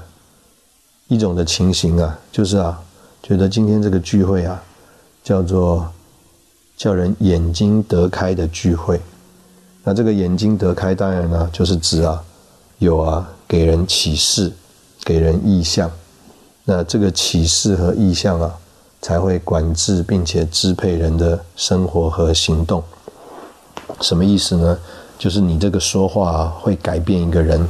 [1.08, 2.78] 一种的情形啊，就是啊，
[3.24, 4.62] 觉得今天这个聚会啊，
[5.24, 5.90] 叫做
[6.76, 9.00] 叫人眼睛得开的聚会。
[9.82, 12.22] 那这个眼睛得开，当然呢，就是指啊，
[12.80, 14.52] 有啊，给人启示，
[15.06, 15.90] 给人意象。
[16.66, 18.58] 那这个启示和意象啊，
[19.02, 22.84] 才会管制并且支配人的生活和行动。
[24.02, 24.80] 什么意思呢？
[25.18, 27.68] 就是你这个说话会改变一个人。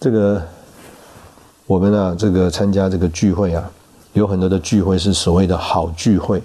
[0.00, 0.42] 这个
[1.66, 3.70] 我们啊，这个参加这个聚会啊，
[4.14, 6.42] 有很多的聚会是所谓的好聚会，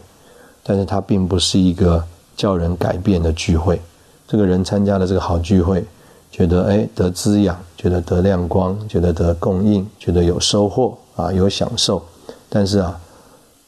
[0.62, 2.04] 但是它并不是一个
[2.36, 3.82] 叫人改变的聚会。
[4.28, 5.84] 这个人参加了这个好聚会，
[6.32, 12.06] 觉得哎得滋养，觉得得亮光，觉得得供应，觉得有收获啊，有享受。
[12.50, 13.00] 但是啊，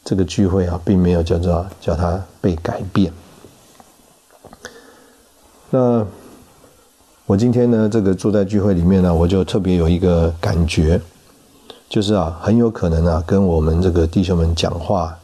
[0.03, 3.11] 这个聚会啊，并没有叫做叫他被改变。
[5.69, 6.05] 那。
[7.25, 10.99] 我今天呢，这个坐在聚会里面呢，我就特别有一个感觉，
[11.87, 15.15] 就是啊，很有可能啊，跟我们这个弟兄们讲话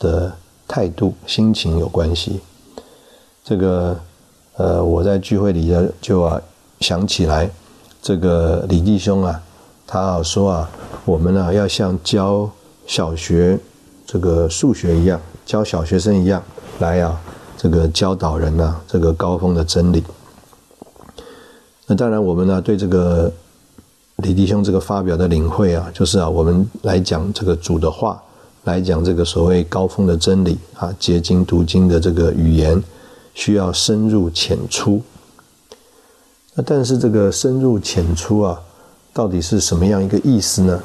[0.00, 0.32] 的
[0.66, 2.40] 态度、心情有关系。
[3.44, 3.96] 这个
[4.56, 6.42] 呃，我在聚会里的就啊
[6.80, 7.48] 想起来，
[8.02, 9.40] 这个李弟兄啊，
[9.86, 10.70] 他说啊，
[11.04, 12.50] 我们呢要像教
[12.86, 13.58] 小学
[14.04, 16.42] 这个数学一样，教小学生一样
[16.80, 17.20] 来啊，
[17.56, 20.02] 这个教导人呢，这个高峰的真理。
[21.86, 23.32] 那当然，我们呢对这个
[24.16, 28.20] 李弟兄这个发表的领会啊，就是啊，我们来讲这个主的话，
[28.64, 32.82] 来讲这个所谓高峰的真理啊，结晶读经的这个语言，
[33.34, 35.00] 需要深入浅出。
[36.54, 38.60] 那但是这个深入浅出啊，
[39.16, 40.82] 到底是什么样一个意思呢？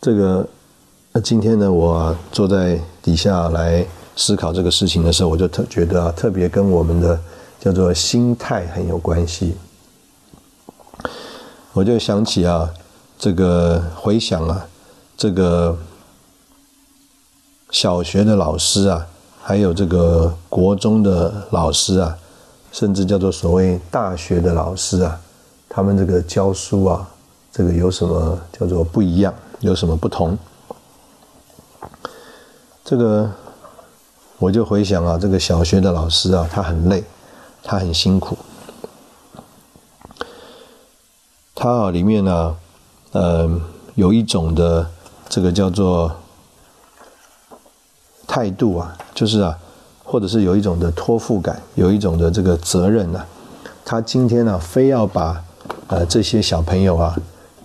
[0.00, 0.48] 这个
[1.10, 3.84] 那今天呢，我坐在底下来
[4.14, 7.20] 思考这个事情的时候，我就特觉得啊，特别跟我们的。
[7.58, 9.54] 叫做心态很有关系，
[11.72, 12.68] 我就想起啊，
[13.16, 14.66] 这个回想啊，
[15.16, 15.78] 这个
[17.70, 19.06] 小学的老师啊，
[19.40, 22.18] 还有这个国中的老师啊，
[22.72, 25.20] 甚至叫做所谓大学的老师啊，
[25.68, 27.08] 他们这个教书啊，
[27.52, 29.32] 这个有什么叫做不一样？
[29.60, 30.36] 有什么不同？
[32.84, 33.30] 这个
[34.38, 37.04] 我就回想啊，这个小学的老师啊，他很累。
[37.64, 38.36] 他很辛苦，
[41.54, 42.56] 他啊里面呢，
[43.12, 43.48] 呃，
[43.94, 44.90] 有一种的
[45.28, 46.10] 这个叫做
[48.26, 49.56] 态度啊，就是啊，
[50.12, 53.24] 或者是有一种的托付感，有一种的这个责任呢。
[53.82, 55.42] 他今天呢，非要把
[55.86, 57.16] 呃这些小朋友啊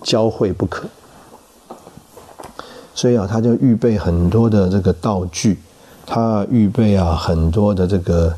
[0.02, 0.86] 教会不可，
[2.94, 5.60] 所以啊，他就预备很多的这个道具，
[6.06, 8.34] 他预备啊很多的这个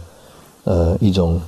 [0.64, 1.40] 呃一种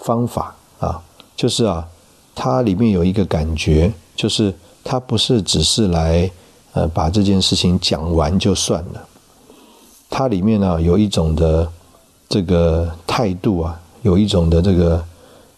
[0.00, 1.00] 方法啊，
[1.34, 1.88] 就是啊，
[2.34, 6.30] 它里面有一个感觉，就是他不是只是来
[6.74, 9.07] 呃把这件事情讲完就算了，
[10.08, 11.68] 它里面呢有一种的
[12.28, 13.80] 这个态度啊。
[14.02, 15.04] 有一种的这个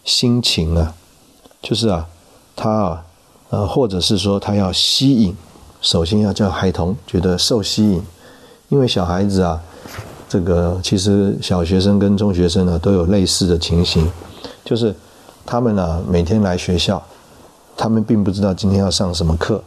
[0.03, 0.91] 心情啊，
[1.61, 2.05] 就是啊，
[2.55, 3.03] 他啊，
[3.51, 5.33] 呃，或者是说他要吸引，
[5.79, 8.01] 首先要叫孩童觉得受吸引，
[8.69, 9.61] 因为小孩子啊，
[10.27, 14.09] 这个其实小学生跟中学生呢都有类似的情形，
[14.65, 14.93] 就是
[15.45, 17.01] 他们呢每天来学校，
[17.77, 19.63] 他们并不知道今天要上什么课，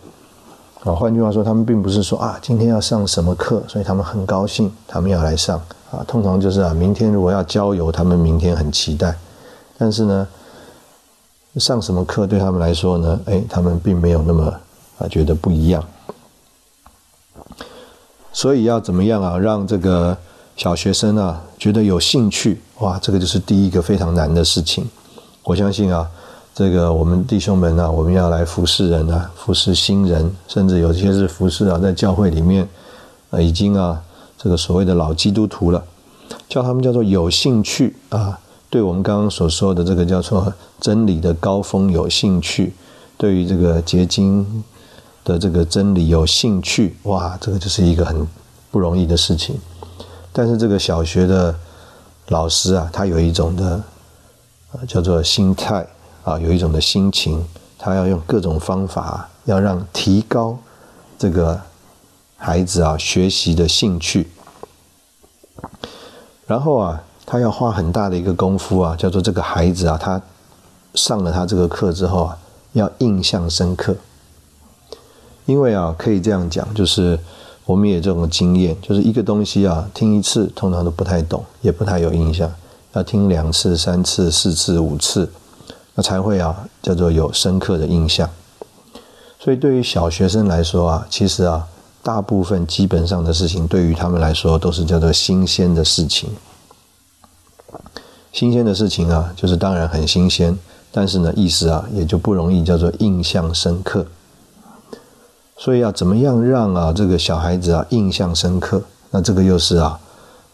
[0.85, 5.61] 啊，换句话说，他们并不是说啊今天要上什么课，所以他们很高兴，他们要来上。
[5.91, 9.17] 啊，通常就是啊，明天如果要郊游，他们明天很期待，
[9.79, 10.27] 但是呢，
[11.57, 13.21] 上什么课对他们来说呢？
[13.27, 14.53] 哎，他们并没有那么
[14.99, 15.83] 啊觉得不一样。
[18.33, 20.17] 所以要怎么样啊，让这个
[20.57, 22.61] 小学生啊觉得有兴趣？
[22.81, 24.85] 哇，这个就是第一个非常难的事情。
[25.45, 26.11] 我相信啊，
[26.55, 32.69] 这个我们弟兄们啊，我们要来服侍人啊，服侍新人，甚至有些是服侍啊，在教会里面
[33.31, 34.01] 啊，已经啊。
[34.37, 35.83] 这个所谓的老基督徒了，
[36.51, 38.39] 叫他们叫做有兴趣啊，
[38.69, 42.75] 对我们刚刚所说的这个叫做真理的高峰有兴趣，
[43.17, 44.63] 对于这个结晶
[45.25, 48.29] 的这个真理有兴趣，哇，这个就是一个很
[48.71, 49.59] 不容易的事情。
[50.31, 51.55] 但是这个小学的
[52.29, 53.83] 老师啊，他有一种的
[54.87, 55.87] 叫做心态
[56.25, 57.45] 啊，有一种的心情，
[57.79, 60.59] 他要用各种方法，要让提高
[61.19, 61.61] 这个
[62.37, 64.31] 孩子啊学习的兴趣。
[66.47, 70.21] 然后啊，他要花很大的一个功夫啊，叫做这个孩子啊，他
[70.95, 72.39] 上了他这个课之后啊，
[72.73, 73.95] 要印象深刻。
[75.47, 77.19] 因为啊，可以这样讲，就是
[77.67, 82.51] 我们也这种经验，就是一个东西啊，听一次通常都不太懂，也不太有印象，
[82.95, 85.31] 要听两次、三次、四次、五次，
[85.95, 88.29] 那才会啊，叫做有深刻的印象。
[89.39, 91.67] 所以对于小学生来说啊，其实啊。
[92.05, 96.29] 大部分基本上的事情，对于他们来说都是叫做新鲜的事情。
[98.31, 100.59] 新鲜的事情啊，就是当然很新鲜，
[100.93, 104.07] 但是呢，意思啊也就不容易叫做印象深刻。
[105.57, 108.83] 所以要怎么样让啊这个小孩子啊印象深刻？
[109.11, 109.99] 那这个又是啊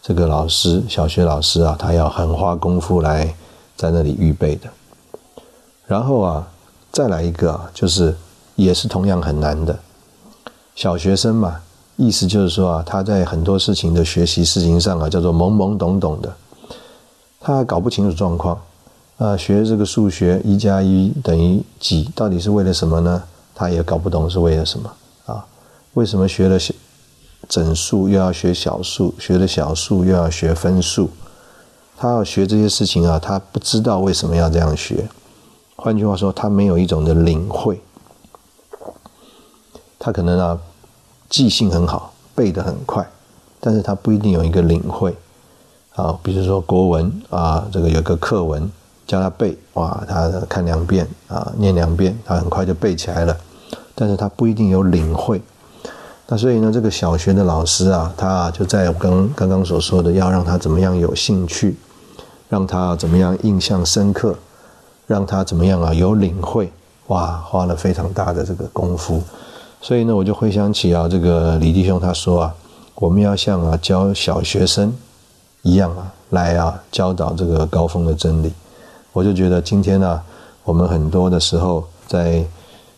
[0.01, 3.35] 这个老师小学老师啊，他要很花功夫来
[3.75, 4.69] 在那里预备的。
[5.91, 6.47] 然后啊
[6.89, 8.15] 再来一个，啊就是
[8.55, 9.77] 也是同样很难的。
[10.73, 11.59] 小学生嘛，
[11.97, 16.33] 意思就是说啊，他在很多事情的学习事情上啊，叫做懵懵懂懂的，
[17.41, 18.57] 他搞不清楚状况，
[19.17, 23.21] 啊，学这个数学一加一等于几，到底是为了什么呢？
[23.53, 24.89] 他也搞不懂是为了什么
[25.25, 25.45] 啊？
[25.95, 26.73] 为什么学了小
[27.49, 31.09] 整数又要学小数，学了小数又要学分数？
[31.97, 35.09] 他要学这些事情啊，他不知道为什么要这样学。
[35.83, 37.81] 换句话说，他没有一种的领会。
[39.97, 40.59] 他可能啊，
[41.27, 43.03] 记性很好，背得很快，
[43.59, 45.17] 但是他不一定有一个领会
[45.95, 46.15] 啊。
[46.21, 48.71] 比如说国文啊，这个有个课文
[49.07, 53.35] 教他背，哇，他看两遍啊，念两遍，他很快就背起来了，
[53.95, 55.41] 但是他不一定有领会。
[56.27, 61.75] 那所以呢，这个小学的老师啊，他就在跟刚刚所说的，要让他怎么样有兴趣，
[62.49, 64.35] 让他怎么样印象深刻，
[65.11, 66.71] 让他怎么样啊有领会，
[67.07, 69.21] 哇，花了非常大的这个功夫。
[69.81, 72.55] 所以呢，我就回想起啊，这个李弟兄他说啊，
[72.95, 74.95] 我们要像啊教小学生
[75.63, 78.53] 一样啊，来啊教导这个高峰的真理。
[79.11, 80.21] 我就觉得今天呢，
[80.63, 82.41] 我们很多的时候在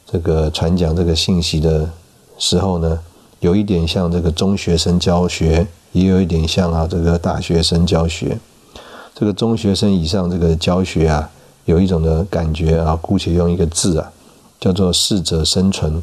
[0.06, 1.90] 这个传讲这个信息的
[2.38, 3.00] 时候呢，
[3.40, 8.38] 有一点像这个中学生教学，也有一点像啊这个大学生教学。
[9.16, 11.30] 这个中学生以上这个教学啊，
[11.66, 14.12] 有一种的感觉啊，姑且用一个字啊，
[14.60, 16.02] 叫做适者生存。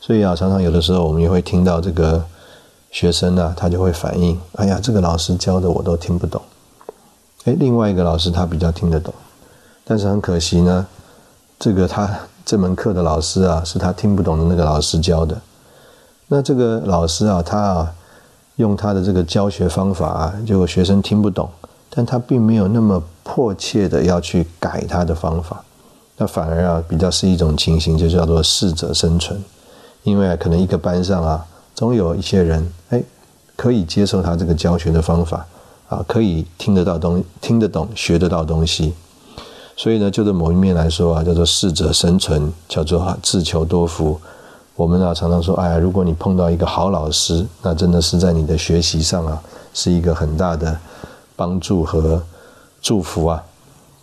[0.00, 2.24] 所以啊，常常有的时候我们也会听到这个
[2.90, 6.40] 学生呢，他就会反映：“哎呀，这个老师教的我都听不懂。”
[7.44, 9.12] 哎，另外一个老师他比较听得懂，
[9.84, 10.86] 但是很可惜呢，
[11.58, 12.08] 这个他
[12.44, 15.36] 这门课的老师啊，是他听不懂的那个老师教的。
[16.28, 17.94] 那这个老师啊，他啊
[18.56, 21.48] 用他的这个教学方法啊，就学生听不懂，
[21.90, 25.64] 但他并没有那么迫切的要去改他的方法，
[26.16, 29.42] 那反而啊比较是一种情形，就叫做适者生存。
[30.02, 33.02] 因为可能一个班上啊，总有一些人哎
[33.56, 35.44] 可以接受他这个教学的方法
[35.88, 38.94] 啊，可以听得到东听得懂学得到东西。
[39.76, 44.18] 所以呢，就着某一面来说啊，叫做适者生存，叫做自求多福。
[44.74, 49.42] 我们啊常常说，哎呀，如果你碰到一个好老师，那真的是在你的学习上啊，
[49.74, 50.78] 是一个很大的
[51.36, 52.20] 帮助和
[52.82, 53.44] 祝福啊。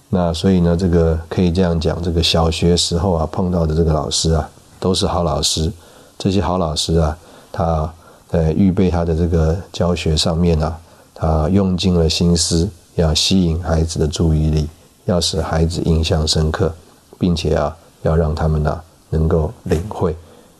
[0.09, 4.47] 那所以呢，这个可以这样讲，这个小学时候啊碰到的这个老师啊，
[4.79, 5.71] 都是好老师。
[6.17, 7.17] 这些好老师啊，
[7.51, 7.91] 他
[8.29, 10.79] 在预备他的这个教学上面啊，
[11.13, 14.69] 他用尽了心思，要吸引孩子的注意力。
[15.05, 16.73] 要使孩子印象深刻，
[17.19, 18.79] 并且啊，要让他们呢
[19.09, 20.15] 能够领会。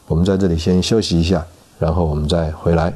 [0.06, 1.46] 我们在这里先休息一下，
[1.80, 2.94] 然后我们再回来。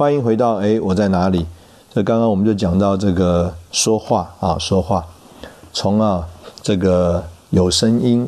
[0.00, 1.44] 欢迎回到哎，我在哪里？
[1.92, 5.04] 这刚刚我们就讲到这个说话啊，说话。
[5.74, 6.26] 从啊
[6.62, 8.26] 这个有声音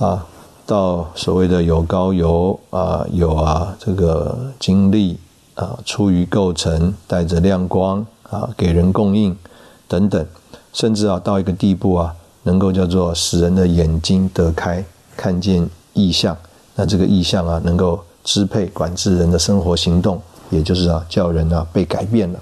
[0.00, 0.26] 啊，
[0.66, 5.16] 到所谓的有高有啊有啊这个精力
[5.54, 9.38] 啊出于构成带着亮光啊给人供应
[9.86, 10.26] 等等，
[10.72, 12.12] 甚至啊到一个地步啊
[12.42, 14.84] 能够叫做使人的眼睛得开
[15.16, 16.36] 看见意象，
[16.74, 20.20] 那这个意象啊能够支配管制人的生活行动，
[20.52, 22.38] 也就是啊叫人啊被改变了。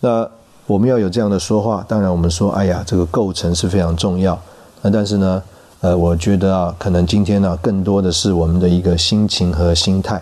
[0.00, 0.28] 那。
[0.68, 4.36] 我们要有这样的说话，当然我们说，哎呀，这个构成是非常重要。
[4.82, 5.40] 那但是呢，
[5.80, 10.20] 呃，我觉得啊，可能今天呢，更多的是我们的一个心情和心态。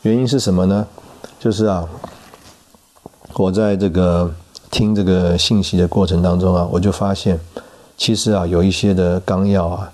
[0.00, 0.86] 原因是什么呢？
[1.38, 1.86] 就是啊，
[3.34, 4.32] 我在这个
[4.70, 7.38] 听这个信息的过程当中啊，我就发现，
[7.98, 9.92] 其实啊，有一些的纲要啊，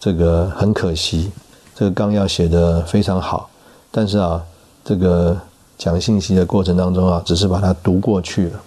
[0.00, 1.30] 这个很可惜，
[1.76, 3.48] 这个纲要写的非常好，
[3.92, 4.42] 但是啊，
[4.82, 5.38] 这个
[5.76, 8.60] 讲信息的过程当中啊，只是把它读过去了。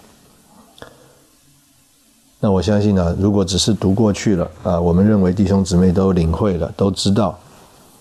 [2.39, 7.35] 那我相信呢，如果只是读过去了啊，我们认为弟兄姊妹都领会了，都知道，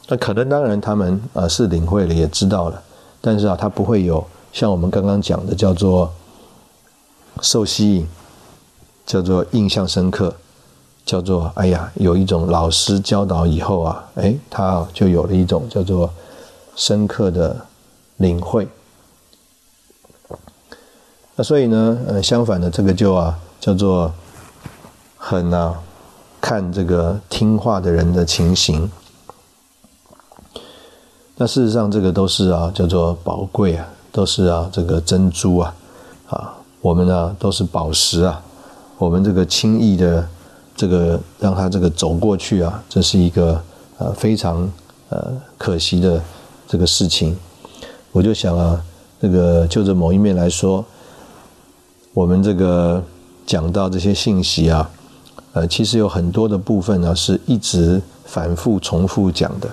[0.07, 2.83] 那可能当然他们啊是领会了，也知道了，
[3.22, 4.22] 但是啊，他不会有
[4.53, 6.12] 像我们刚刚讲的叫做
[7.41, 8.07] 受吸引，
[9.07, 10.35] 叫做印象深刻，
[11.07, 16.11] 叫做哎呀，有一种老师教导以后啊，哎，他就有了一种叫做
[16.77, 17.66] 深刻的
[18.16, 18.68] 领会。
[21.37, 24.12] 那所以呢，呃，相反的这个就啊叫做。
[25.27, 25.81] 很啊，
[26.39, 28.91] 看这个听话的人的情形。
[31.37, 35.75] 那事实上，这个都是啊，叫做宝贵啊，都是啊，这个珍珠啊，
[36.29, 38.43] 啊，我们呢都是宝石啊。
[38.99, 40.29] 我们这个轻易的
[40.77, 43.59] 这个让他这个走过去啊，这是一个
[43.97, 44.70] 呃非常
[45.09, 46.22] 呃可惜的
[46.75, 47.37] 这个事情。
[48.11, 48.85] 我就想啊，
[49.22, 50.85] 这个就着某一面来说，
[52.12, 53.01] 我们这个
[53.47, 54.91] 讲到这些信息啊。
[55.53, 59.68] 呃，其实有很多的部分呢，是一直反复重复讲的，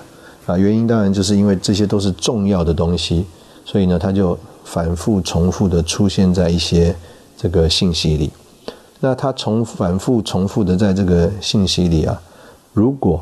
[0.46, 3.26] 啊，原因当然就是因为这些都是重要的东西，
[3.64, 6.94] 所以呢，它就反复重复的出现在一些
[7.36, 8.30] 这个信息里。
[9.00, 12.22] 那它重反复重复的在这个信息里啊，
[12.72, 13.20] 如果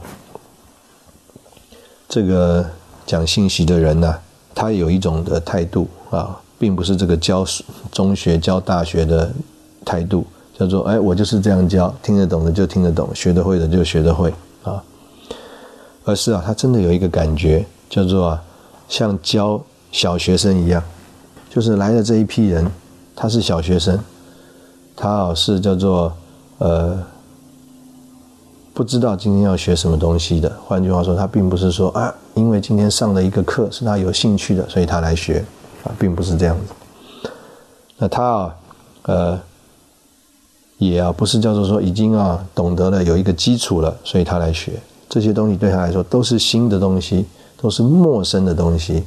[2.07, 2.69] 这个
[3.11, 4.15] 讲信息的人呢，
[4.55, 7.45] 他有一种的态度啊，并不是这个教
[7.91, 9.29] 中学教大学的
[9.85, 10.25] 态度。
[10.57, 14.33] 叫做哎，我就是这样教，听得懂的就听得懂，学得会的就学得会
[14.63, 14.81] 啊。
[16.05, 18.43] 而是啊，他真的有一个感觉，叫做啊，
[18.89, 20.81] 像教小学生一样，
[21.49, 22.71] 就是来的这一批人，
[23.17, 23.99] 他是小学生，
[24.95, 26.13] 他啊是叫做
[26.59, 26.97] 呃，
[28.81, 30.51] 不知道今天要学什么东西的。
[30.65, 35.45] 换句话说，他并不是说啊，因为今天上了一个课是他有兴趣的，所以他来学
[35.85, 37.31] 啊，并不是这样子。
[37.99, 38.57] 那他啊，
[39.03, 39.39] 呃。
[40.79, 44.73] 也啊，不是叫做说已经啊懂得了有一个基础了，所以他来学
[45.11, 47.27] 这些东西，对他来说都是新的东西，
[47.61, 49.05] 都是陌生的东西。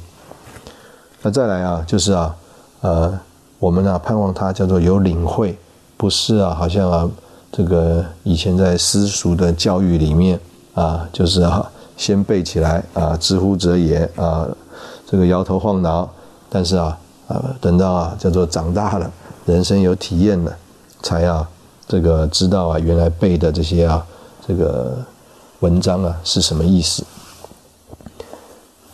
[1.20, 2.36] 那再来啊，就是啊，
[2.82, 3.18] 呃，
[3.58, 5.58] 我们啊盼望他叫做有领会，
[5.96, 7.10] 不是啊，好像啊
[7.56, 10.40] 这个以前在私塾的教育里面
[10.74, 14.48] 啊，就是啊先背起来啊，知乎者也啊，
[15.06, 16.10] 这个摇头晃脑，
[16.50, 16.98] 但是啊
[17.28, 19.08] 啊等到啊叫做长大了，
[19.46, 20.52] 人生有体验了，
[21.00, 21.48] 才啊。
[21.86, 24.04] 这个知道啊，原来背的这些啊，
[24.48, 24.96] 这个
[25.60, 27.04] 文章啊是什么意思？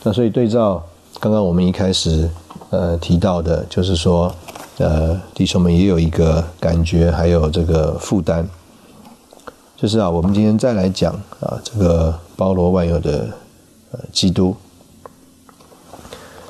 [0.02, 0.84] 那所以对照
[1.18, 2.28] 刚刚我们一开始
[2.68, 4.34] 呃提到的，就是说
[4.80, 8.44] 呃弟兄们也有一个感觉，还有这个负担，
[9.76, 13.28] 就是啊，我们今天再来讲啊，这个包罗万有的
[13.92, 14.56] 呃基督。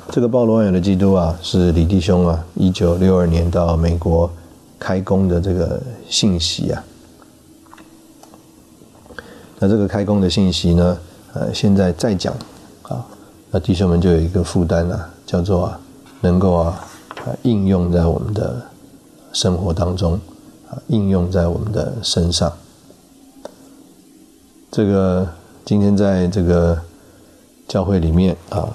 [0.09, 4.31] 这个包罗万有的基督啊，是李弟兄啊，一九六二年到美国
[4.79, 6.83] 开工的这个信息啊。
[9.59, 10.97] 那这个开工的信息呢，
[11.33, 12.33] 呃，现在再讲
[12.83, 13.05] 啊，
[13.51, 15.79] 那弟兄们就有一个负担啊，叫做啊，
[16.21, 16.87] 能够啊，
[17.25, 18.61] 啊应用在我们的
[19.33, 20.19] 生活当中
[20.69, 22.51] 啊，应用在我们的身上。
[24.71, 25.27] 这个
[25.65, 26.79] 今天在这个
[27.67, 28.67] 教会里面啊。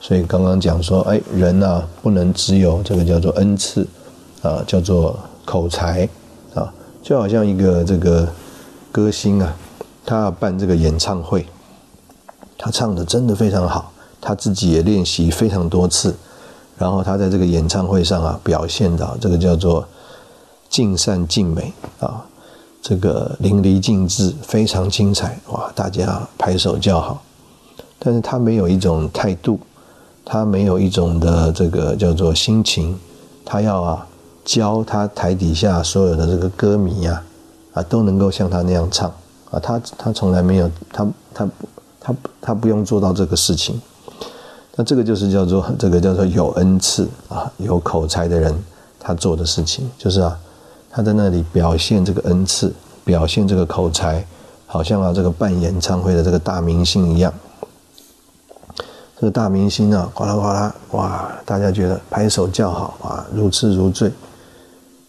[0.00, 3.84] 所以刚刚讲说，哎，人呐不能只有这个叫做恩赐，
[4.42, 6.08] 啊，叫做口才，
[6.54, 8.28] 啊，就好像一个这个
[8.92, 9.52] 歌星啊，
[10.06, 11.44] 他要办这个演唱会，
[12.56, 13.90] 他唱的真的非常好，
[14.20, 16.14] 他自己也练习非常多次，
[16.78, 19.86] 然后他在这个演唱会上啊表现到这个叫做
[20.68, 22.24] 尽善尽美啊，
[22.80, 27.22] 这个淋漓尽致，非常精彩，哇，大家拍手叫好，
[27.98, 29.58] 但是他没有一种态度。
[30.30, 32.94] 他没有一种的这个叫做心情，
[33.46, 34.06] 他要啊
[34.44, 37.24] 教他台底下所有的这个歌迷呀
[37.72, 39.10] 啊都能够像他那样唱
[39.50, 41.48] 啊，他他从来没有他他
[41.98, 43.80] 他他不用做到这个事情，
[44.78, 48.54] 那这个就是叫做这个叫做有恩赐啊有口才的人
[49.00, 50.38] 他做的事情，就是啊
[50.88, 52.72] 他在那里表现这个恩赐，
[53.04, 54.24] 表现这个口才，
[54.66, 57.34] 好像啊这个办演唱会的这个大明星一样。
[59.20, 61.32] 这个大明星啊，哗啦哗啦，哇！
[61.44, 64.12] 大家觉得拍手叫好啊，如痴如醉。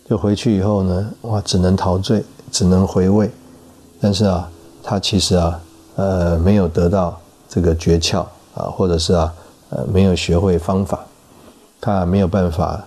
[0.09, 3.30] 就回去以后呢，哇，只能陶醉，只能回味。
[4.01, 4.49] 但是啊，
[4.82, 5.61] 他其实啊，
[5.95, 8.22] 呃，没有得到这个诀窍
[8.55, 9.32] 啊，或者是啊，
[9.70, 10.99] 呃，没有学会方法，
[11.82, 12.86] 他没有办法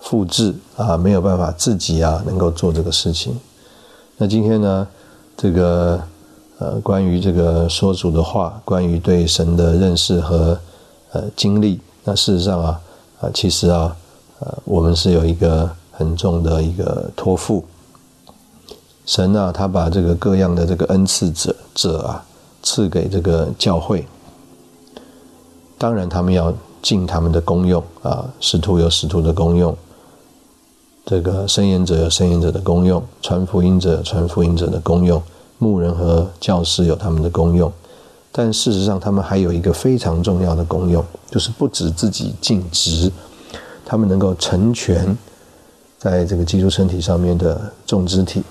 [0.00, 3.38] 复制啊，没有办法自己啊，能够做这个事情。
[4.16, 4.86] 那今天呢，
[5.36, 6.00] 这个。
[6.58, 10.56] 呃，关于这个说主的话，关于对神的认识和
[11.10, 12.80] 呃经历，那事实上啊，
[13.20, 13.96] 啊，其实啊，
[14.38, 17.64] 呃，我们是有一个很重的一个托付。
[19.06, 22.24] 神啊，他把这个各样的这个恩赐者者啊，
[22.62, 24.06] 赐给这个教会。
[25.82, 29.76] 当然，他们要尽他们的功用啊，使徒有使徒的功用，
[31.04, 35.20] 这个声言者有声言者的功用，传福音者有传福音者的功用。
[35.58, 37.72] 牧人和教师有他们的功用，
[38.30, 43.10] 但事实上，他们还有一个非常重要的功用，就是不止自己尽职，
[43.84, 45.18] 他们能够成全
[45.98, 48.44] 在这个基督身体上面的众肢体，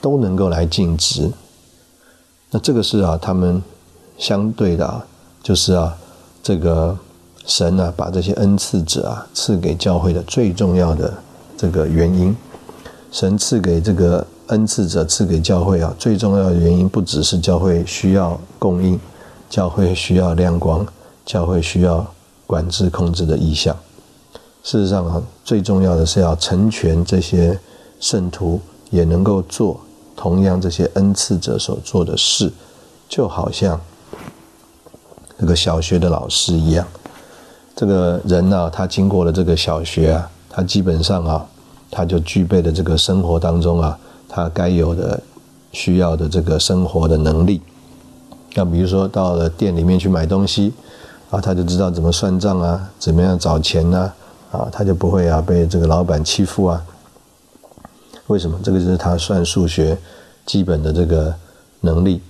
[0.00, 1.28] 都能够来尽职。
[2.52, 3.60] 那这个是啊，他们
[4.16, 5.04] 相对的啊，
[5.42, 5.96] 就是啊，
[6.42, 6.96] 这个
[7.46, 11.12] 神啊，把这些恩赐者啊赐给教会的最重要的
[11.56, 12.36] 这个原因，
[13.10, 14.26] 神赐给这个。
[14.50, 18.98] 恩赐者赐给教会啊，最重要的原因不只是教会需要供应，
[19.48, 20.84] 教会需要亮光，
[21.24, 22.04] 教会需要
[22.48, 23.72] 管制控制的意向。
[24.64, 27.56] 事实上啊，最重要的是要成全这些
[28.00, 28.60] 圣徒，
[28.90, 29.80] 也能够做
[30.16, 32.52] 同样这些恩赐者所做的事，
[33.08, 33.80] 就好像
[35.40, 36.86] 那个小学的老师一样。
[37.74, 41.46] 这个人呢，他经过了这个小学啊，他基本上啊，
[41.90, 43.98] 他就具备了这个生活当中啊。
[44.32, 45.20] 他该有的、
[45.72, 47.60] 需要的这个生活的能力，
[48.54, 50.72] 那比如说到了店里面去买东西，
[51.30, 54.12] 啊，他就知道怎么算账啊，怎么样找钱呢？
[54.52, 56.80] 啊，他就不会啊被这个老板欺负啊。
[58.28, 58.56] 为什么？
[58.62, 59.98] 这个就是他算数学
[60.46, 61.34] 基本的这个
[61.80, 62.22] 能力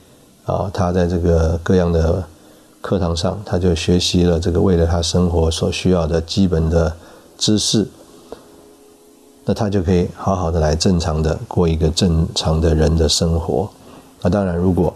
[0.46, 0.70] 啊。
[0.72, 2.24] 他在这个各样的
[2.80, 6.96] 课堂上，他就学习了这个为了他生活所需要的基本的
[7.36, 7.86] 知识。
[9.44, 13.68] 那他就可以好好的来正常的过一个正常的人的生活。
[14.22, 14.94] 那当然，如果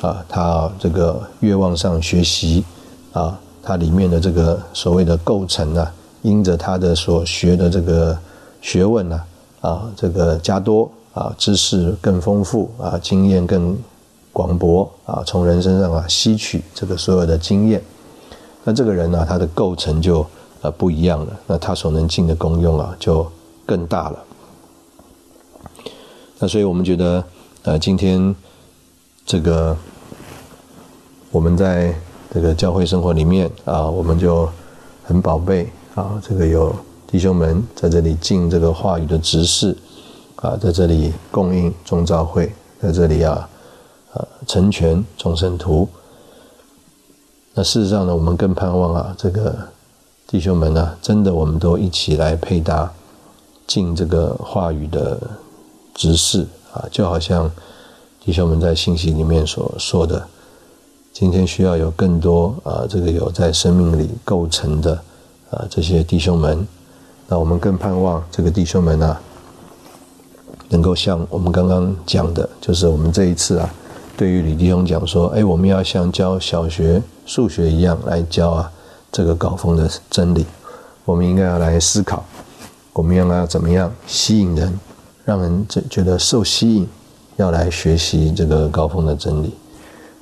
[0.00, 2.64] 啊，他这个越往上学习
[3.12, 5.86] 啊，他里面的这个所谓的构成呢，
[6.22, 8.16] 因着他的所学的这个
[8.60, 9.22] 学问呢，
[9.60, 13.76] 啊，这个加多啊，知识更丰富啊，经验更
[14.32, 17.82] 广博啊，从人身上啊吸取这个所有的经验，
[18.64, 20.24] 那这个人呢，他的构成就
[20.62, 21.40] 呃不一样了。
[21.46, 23.26] 那他所能尽的功用啊，就
[23.66, 24.18] 更大了，
[26.38, 27.24] 那所以我们觉得，
[27.62, 28.34] 呃，今天
[29.26, 29.76] 这个
[31.30, 31.94] 我们在
[32.32, 34.48] 这个教会生活里面啊，我们就
[35.04, 36.74] 很宝贝啊，这个有
[37.06, 39.76] 弟兄们在这里尽这个话语的执事
[40.36, 43.48] 啊，在这里供应众召会，在这里啊，
[44.50, 45.88] 成全众生徒。
[47.54, 49.56] 那事实上呢，我们更盼望啊，这个
[50.26, 52.92] 弟兄们呢，真的我们都一起来配搭。
[53.68, 55.16] 尽这个话语的
[55.94, 57.48] 执事啊，就好像
[58.24, 60.26] 弟兄们在信息里面所说的，
[61.12, 65.00] 今天需要有更多啊，这个有在生命里构成的
[65.50, 66.66] 啊这些弟兄们，
[67.28, 69.20] 那我们更盼望这个弟兄们啊，
[70.68, 73.72] 能够像我们刚刚讲的，就是我们这一次啊，
[74.20, 78.70] 对于李弟兄讲说，哎，我们要像教小学数学一样来教啊
[79.10, 80.44] 这个高峰的真理，
[81.06, 82.22] 我们应该要来思考。
[82.92, 84.78] 我们应该要怎么样吸引人，
[85.24, 86.86] 让人觉觉得受吸引，
[87.36, 89.54] 要来学习这个高峰的真理？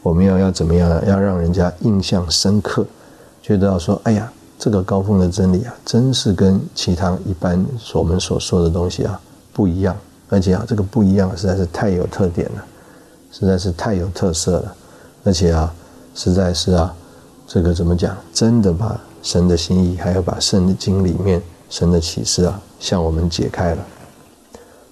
[0.05, 0.89] 我们要要怎么样？
[1.05, 2.87] 要让人家印象深刻，
[3.43, 9.21] 觉得说：“哎呀，这个高峰的真理啊，真是跟其他一般所我们所说的东西啊
[9.53, 9.97] 不一样，
[10.29, 12.65] 而且啊，这个不一样实在是太有特点了，
[13.31, 14.75] 实在是太有特色了，
[15.25, 15.75] 而且啊，
[16.15, 16.95] 实在是啊，
[17.47, 18.17] 这个怎么讲？
[18.33, 23.87] 真的把神的心意，还要把圣经里面。”神的启示啊，向我们解开了。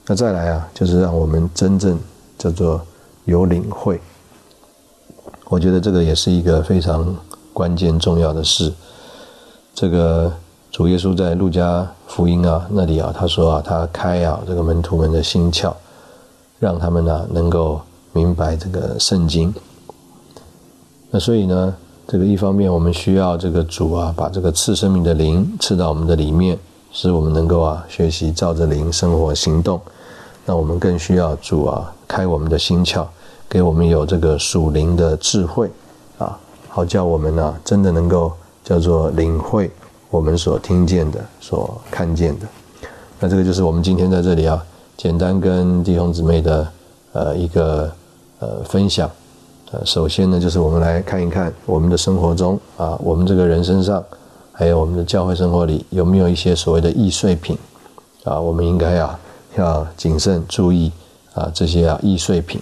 [0.05, 1.99] 那再来啊，就是让我们真正
[2.37, 2.79] 叫做
[3.25, 3.99] 有领会。
[5.47, 7.17] 我觉得这个也是一个非常
[7.55, 8.71] 关键重要的事。
[9.73, 10.31] 这个
[10.71, 15.73] 主耶稣在路加福音啊那里啊，他说啊，他开啊这个门徒们的心窍，
[16.59, 17.81] 让他们呢能够
[18.17, 19.55] 明白这个圣经。
[21.11, 21.77] 那所以呢？
[22.09, 26.57] 这个一方面，我们需要这个主啊，把这个赐生命的灵赐到我们的里面，
[26.93, 29.81] 使我们能够啊学习照着灵生活行动。
[30.45, 33.05] 那我们更需要主啊开我们的心窍，
[33.49, 35.69] 给我们有这个属灵的智慧
[36.17, 36.39] 啊，
[36.69, 39.69] 好叫我们呢真的能够叫做领会
[40.09, 42.47] 我们所听见的、所看见的。
[43.19, 44.65] 那这个就是我们今天在这里啊，
[44.97, 46.69] 简单跟弟兄姊妹的
[47.15, 47.93] 呃一个
[48.39, 49.11] 呃分享。
[49.73, 54.05] 呃，首先呢，就是我们来看一看我们的生活中啊，我们这个人身上，
[54.53, 57.59] 还有我们的教会生活里，有没有一些所谓的易碎品
[58.23, 58.39] 啊？
[58.41, 59.19] 我们应该啊
[59.57, 60.93] 要谨慎注意
[61.35, 62.61] 啊这些啊易碎品。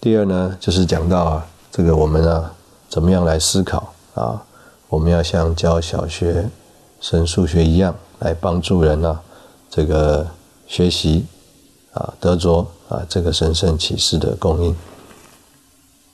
[0.00, 2.52] 第二呢，就是讲到啊这个我们啊
[2.88, 4.40] 怎么样来思考啊？
[4.88, 6.48] 我们要像教小学
[7.00, 9.20] 生数学一样，来帮助人啊
[9.68, 10.24] 这个
[10.68, 11.26] 学习
[11.92, 14.74] 啊德卓啊这个神圣启示的供应。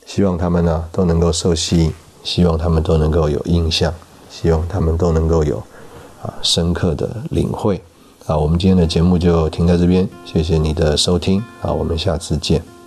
[0.07, 1.93] 希望他们呢都能够受吸引，
[2.24, 3.93] 希望他们都能够有印象，
[4.31, 5.62] 希望他们都能够有
[6.22, 7.83] 啊深刻的领会。
[8.26, 12.78] 啊，我们今天的节目就停在这边，谢谢你的收听，啊，我们下次见。